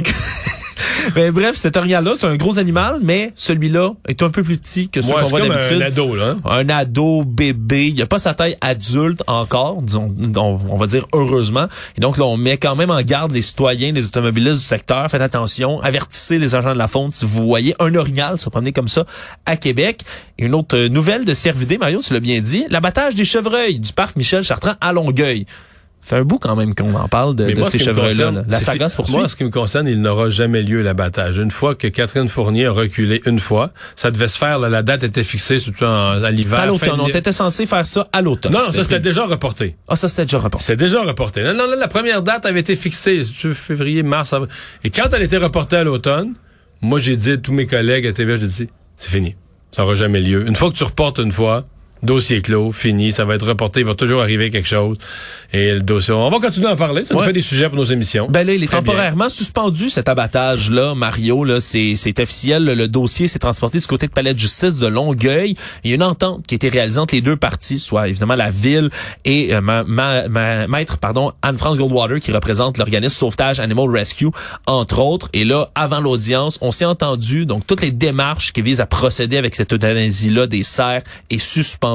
Mais 1.16 1.32
bref, 1.32 1.56
cet 1.56 1.76
orignal-là, 1.78 2.14
c'est 2.18 2.28
un 2.28 2.36
gros 2.36 2.58
animal, 2.60 3.00
mais 3.02 3.34
celui-là 3.36 3.92
est 4.08 4.22
un 4.24 4.30
peu 4.30 4.42
plus 4.44 4.58
petit 4.58 4.90
que 4.90 5.00
Ouais, 5.02 5.22
qu'on 5.22 5.28
voit 5.30 5.40
comme 5.42 5.50
d'habitude. 5.50 5.82
un 5.82 5.86
ado, 5.86 6.16
là. 6.16 6.36
hein? 6.46 6.50
Un 6.50 6.70
ado, 6.70 7.24
bébé. 7.26 7.88
Il 7.90 8.02
a 8.02 8.06
pas 8.06 8.20
sa 8.20 8.34
taille 8.34 8.56
adulte 8.62 9.22
encore, 9.28 9.82
disons, 9.82 10.16
on, 10.38 10.78
va 10.78 10.88
dire 10.88 11.06
heureusement. 11.14 11.68
Et 11.98 12.02
donc 12.02 12.18
là, 12.18 12.26
on 12.26 12.38
met 12.38 12.58
quand 12.58 12.76
même 12.76 12.90
en 12.92 13.02
garde 13.02 13.32
les 13.34 13.42
citoyens, 13.42 13.92
les 13.92 14.06
automobilistes 14.06 14.56
du 14.62 14.66
secteur. 14.68 15.10
Faites 15.10 15.22
attention, 15.22 15.82
avertissez 15.82 16.40
les 16.40 16.56
agents 16.56 16.74
de 16.74 16.78
la 16.78 16.88
faune 16.88 17.12
si 17.12 17.26
vous 17.26 17.44
voyez 17.48 17.76
un 17.80 17.94
orignal 17.96 18.38
se 18.38 18.50
promener 18.50 18.72
comme 18.72 18.88
ça 18.88 19.06
à 19.46 19.58
Québec. 19.58 20.02
Et 20.40 20.46
une 20.46 20.56
autre 20.56 20.78
nouvelle 20.88 21.26
de 21.26 21.34
Cervidé, 21.34 21.78
Mario, 21.78 22.00
tu 22.02 22.14
l'as 22.14 22.20
bien 22.20 22.40
dit, 22.40 22.66
l'abattage 22.70 23.16
des 23.16 23.26
chevreuils 23.26 23.80
du 23.80 23.92
parc 23.94 24.16
Michel 24.16 24.44
Chartrand 24.44 24.74
à 24.80 24.94
Longueuil. 24.94 25.46
Fait 26.06 26.18
un 26.18 26.24
bout 26.24 26.38
quand 26.38 26.56
même 26.58 26.76
qu'on 26.76 26.94
en 26.96 27.08
parle 27.08 27.34
de, 27.36 27.46
Mais 27.46 27.54
de 27.54 27.60
moi, 27.60 27.66
ce 27.66 27.72
ces 27.72 27.78
qui 27.78 27.84
me 27.84 27.94
chevreuils-là. 27.94 28.26
concerne, 28.26 28.36
là. 28.36 28.44
La 28.50 28.60
saga 28.60 28.90
se 28.90 28.96
poursuit. 28.98 29.16
Moi, 29.16 29.30
ce 29.30 29.36
qui 29.38 29.44
me 29.46 29.50
concerne, 29.50 29.88
il 29.88 30.02
n'aura 30.02 30.30
jamais 30.30 30.62
lieu 30.62 30.82
l'abattage. 30.82 31.38
Une 31.38 31.50
fois 31.52 31.76
que 31.76 31.88
Catherine 31.88 32.28
Fournier 32.28 32.66
a 32.66 32.72
reculé 32.72 33.22
une 33.26 33.40
fois, 33.40 33.72
ça 33.96 34.12
devait 34.12 34.28
se 34.28 34.38
faire, 34.38 34.60
là, 34.60 34.68
la 34.68 34.84
date 34.84 35.04
était 35.04 35.24
fixée 35.24 35.60
surtout 35.60 35.86
en- 35.86 36.22
à 36.22 36.30
l'hiver. 36.32 36.60
à 36.60 36.66
l'automne. 36.66 37.00
On 37.00 37.08
était 37.08 37.32
censé 37.32 37.66
faire 37.66 37.88
ça 37.88 38.08
à 38.12 38.22
l'automne. 38.22 38.52
Non, 38.52 38.60
non, 38.60 38.72
ça 38.74 38.84
c'était 38.84 39.00
déjà 39.00 39.26
reporté. 39.26 39.78
Ah, 39.88 39.96
ça 39.96 40.10
c'était 40.10 40.26
déjà 40.26 40.40
reporté. 40.40 40.66
C'était 40.66 40.84
déjà 40.84 41.02
reporté. 41.04 41.42
Non, 41.44 41.54
non, 41.54 41.68
là, 41.68 41.76
la 41.78 41.88
première 41.88 42.22
date 42.22 42.46
avait 42.46 42.60
été 42.60 42.76
fixée, 42.76 43.24
février, 43.24 44.04
mars, 44.04 44.34
avril. 44.34 44.50
Et 44.84 44.90
quand 44.90 45.08
elle 45.14 45.22
était 45.24 45.38
reportée 45.38 45.78
à 45.78 45.84
l'automne, 45.86 46.34
moi 46.82 47.00
j'ai 47.00 47.16
dit 47.16 47.32
à 47.32 47.38
tous 47.38 47.54
mes 47.54 47.66
collègues 47.66 48.08
à 48.08 48.12
TV, 48.12 48.38
j'ai 48.40 48.48
dit, 48.48 48.70
c'est 48.98 49.10
fini. 49.12 49.36
Ça 49.72 49.82
n'aura 49.84 49.96
jamais 49.96 50.20
lieu. 50.20 50.46
Une 50.48 50.56
fois 50.56 50.70
que 50.70 50.76
tu 50.76 50.84
reportes 50.84 51.20
une 51.20 51.32
fois, 51.32 51.66
dossier 52.04 52.42
clos, 52.42 52.72
fini, 52.72 53.12
ça 53.12 53.26
va 53.26 53.36
être 53.36 53.48
reporté, 53.48 53.80
il 53.80 53.86
va 53.86 53.96
toujours 53.96 54.22
arriver 54.22 54.52
quelque 54.52 54.68
chose. 54.68 54.98
Et 55.52 55.72
le 55.74 55.82
dossier, 55.82 56.14
on 56.14 56.30
va 56.30 56.40
continuer 56.40 56.68
à 56.68 56.74
en 56.74 56.76
parler, 56.76 57.04
ça 57.04 57.14
nous 57.14 57.22
fait 57.22 57.34
des 57.34 57.42
sujets 57.42 57.68
pour 57.70 57.78
nos 57.78 57.86
émissions. 57.86 58.28
Ben 58.30 58.46
là, 58.46 58.54
il 58.54 58.64
est 58.64 58.68
Très 58.68 58.82
bien. 58.82 58.92
temporairement 58.92 59.30
suspendu, 59.30 59.90
cet 59.90 60.10
abattage-là, 60.10 60.96
Mario. 60.96 61.44
Là, 61.44 61.60
c'est, 61.60 61.94
c'est 61.96 62.20
officiel. 62.20 62.64
Le, 62.66 62.74
le 62.76 62.88
dossier 62.88 63.28
s'est 63.28 63.40
transporté 63.40 63.80
du 63.80 63.86
côté 63.88 64.08
de 64.08 64.12
Palais 64.12 64.34
de 64.34 64.40
justice 64.40 64.78
de 64.78 64.88
Longueuil. 64.88 65.56
Il 65.84 65.90
y 65.90 65.94
a 65.94 65.96
une 65.96 66.04
entente 66.04 66.46
qui 66.48 66.56
a 66.56 66.58
été 66.58 66.70
réalisée 66.70 67.00
entre 67.00 67.14
les 67.16 67.22
deux 67.22 67.36
parties, 67.38 67.80
soit 67.80 68.08
évidemment 68.10 68.36
la 68.36 68.50
ville 68.52 68.90
et 69.26 69.54
euh, 69.54 69.62
ma, 69.62 69.84
ma- 69.84 70.28
ma- 70.28 70.68
maître 70.68 70.98
pardon 70.98 71.32
Anne-France 71.42 71.78
Goldwater, 71.78 72.20
qui 72.20 72.32
représente 72.32 72.78
l'organisme 72.78 73.16
Sauvetage 73.16 73.60
Animal 73.60 73.90
Rescue, 73.90 74.30
entre 74.66 75.00
autres. 75.00 75.30
Et 75.34 75.46
là, 75.46 75.70
avant 75.76 76.00
l'audience, 76.02 76.58
on 76.62 76.72
s'est 76.72 76.86
entendu. 76.86 77.46
Donc, 77.46 77.66
toutes 77.68 77.82
les 77.82 77.92
démarches 77.92 78.54
qui 78.54 78.62
visent 78.62 78.82
à 78.82 78.86
procéder 78.88 79.38
avec 79.38 79.54
cette 79.56 79.72
euthanasie-là 79.72 80.48
des 80.48 80.64
cerfs 80.64 81.04
est 81.30 81.38
suspendue. 81.40 81.93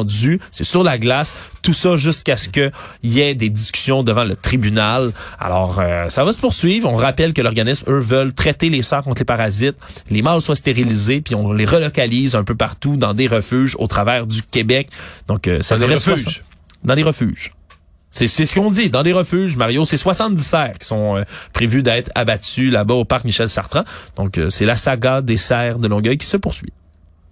C'est 0.51 0.65
sur 0.65 0.83
la 0.83 0.99
glace. 0.99 1.35
Tout 1.63 1.73
ça 1.73 1.97
jusqu'à 1.97 2.37
ce 2.37 2.49
qu'il 2.49 2.71
y 3.05 3.21
ait 3.21 3.35
des 3.35 3.51
discussions 3.51 4.03
devant 4.03 4.25
le 4.25 4.37
tribunal. 4.37 5.13
Alors, 5.39 5.79
euh, 5.81 6.09
ça 6.09 6.25
va 6.25 6.33
se 6.33 6.41
poursuivre. 6.41 6.91
On 6.91 6.97
rappelle 6.97 7.33
que 7.33 7.43
l'organisme, 7.43 7.85
eux, 7.89 7.99
veulent 7.99 8.33
traiter 8.33 8.69
les 8.69 8.83
cerfs 8.83 9.05
contre 9.05 9.21
les 9.21 9.27
parasites. 9.27 9.77
Les 10.11 10.23
mâles 10.23 10.41
soient 10.41 10.55
stérilisés, 10.55 11.21
puis 11.21 11.35
on 11.35 11.53
les 11.53 11.65
relocalise 11.65 12.35
un 12.35 12.45
peu 12.45 12.55
partout 12.55 12.97
dans 12.97 13.15
des 13.15 13.27
refuges 13.27 13.77
au 13.79 13.87
travers 13.87 14.27
du 14.27 14.43
Québec. 14.43 14.89
Donc, 15.27 15.49
euh, 15.49 15.63
ça 15.63 15.77
Dans 15.77 15.87
se 15.87 16.11
refuges? 16.11 16.43
Dans 16.85 16.95
des 16.95 17.03
refuges. 17.03 17.53
C'est 18.11 18.27
ce 18.27 18.55
qu'on 18.55 18.71
dit, 18.71 18.91
dans 18.91 19.03
des 19.03 19.13
refuges, 19.13 19.57
Mario. 19.57 19.85
C'est 19.85 19.97
70 19.97 20.43
cerfs 20.43 20.79
qui 20.81 20.87
sont 20.87 21.17
euh, 21.17 21.23
prévus 21.53 21.83
d'être 21.83 22.11
abattus 22.15 22.73
là-bas 22.73 22.95
au 22.95 23.05
parc 23.05 23.25
Michel 23.25 23.49
Sartrand. 23.49 23.85
Donc, 24.17 24.39
euh, 24.39 24.49
c'est 24.51 24.65
la 24.65 24.77
saga 24.77 25.21
des 25.21 25.37
cerfs 25.37 25.79
de 25.79 25.89
Longueuil 25.89 26.19
qui 26.19 26.27
se 26.27 26.37
poursuit. 26.37 26.73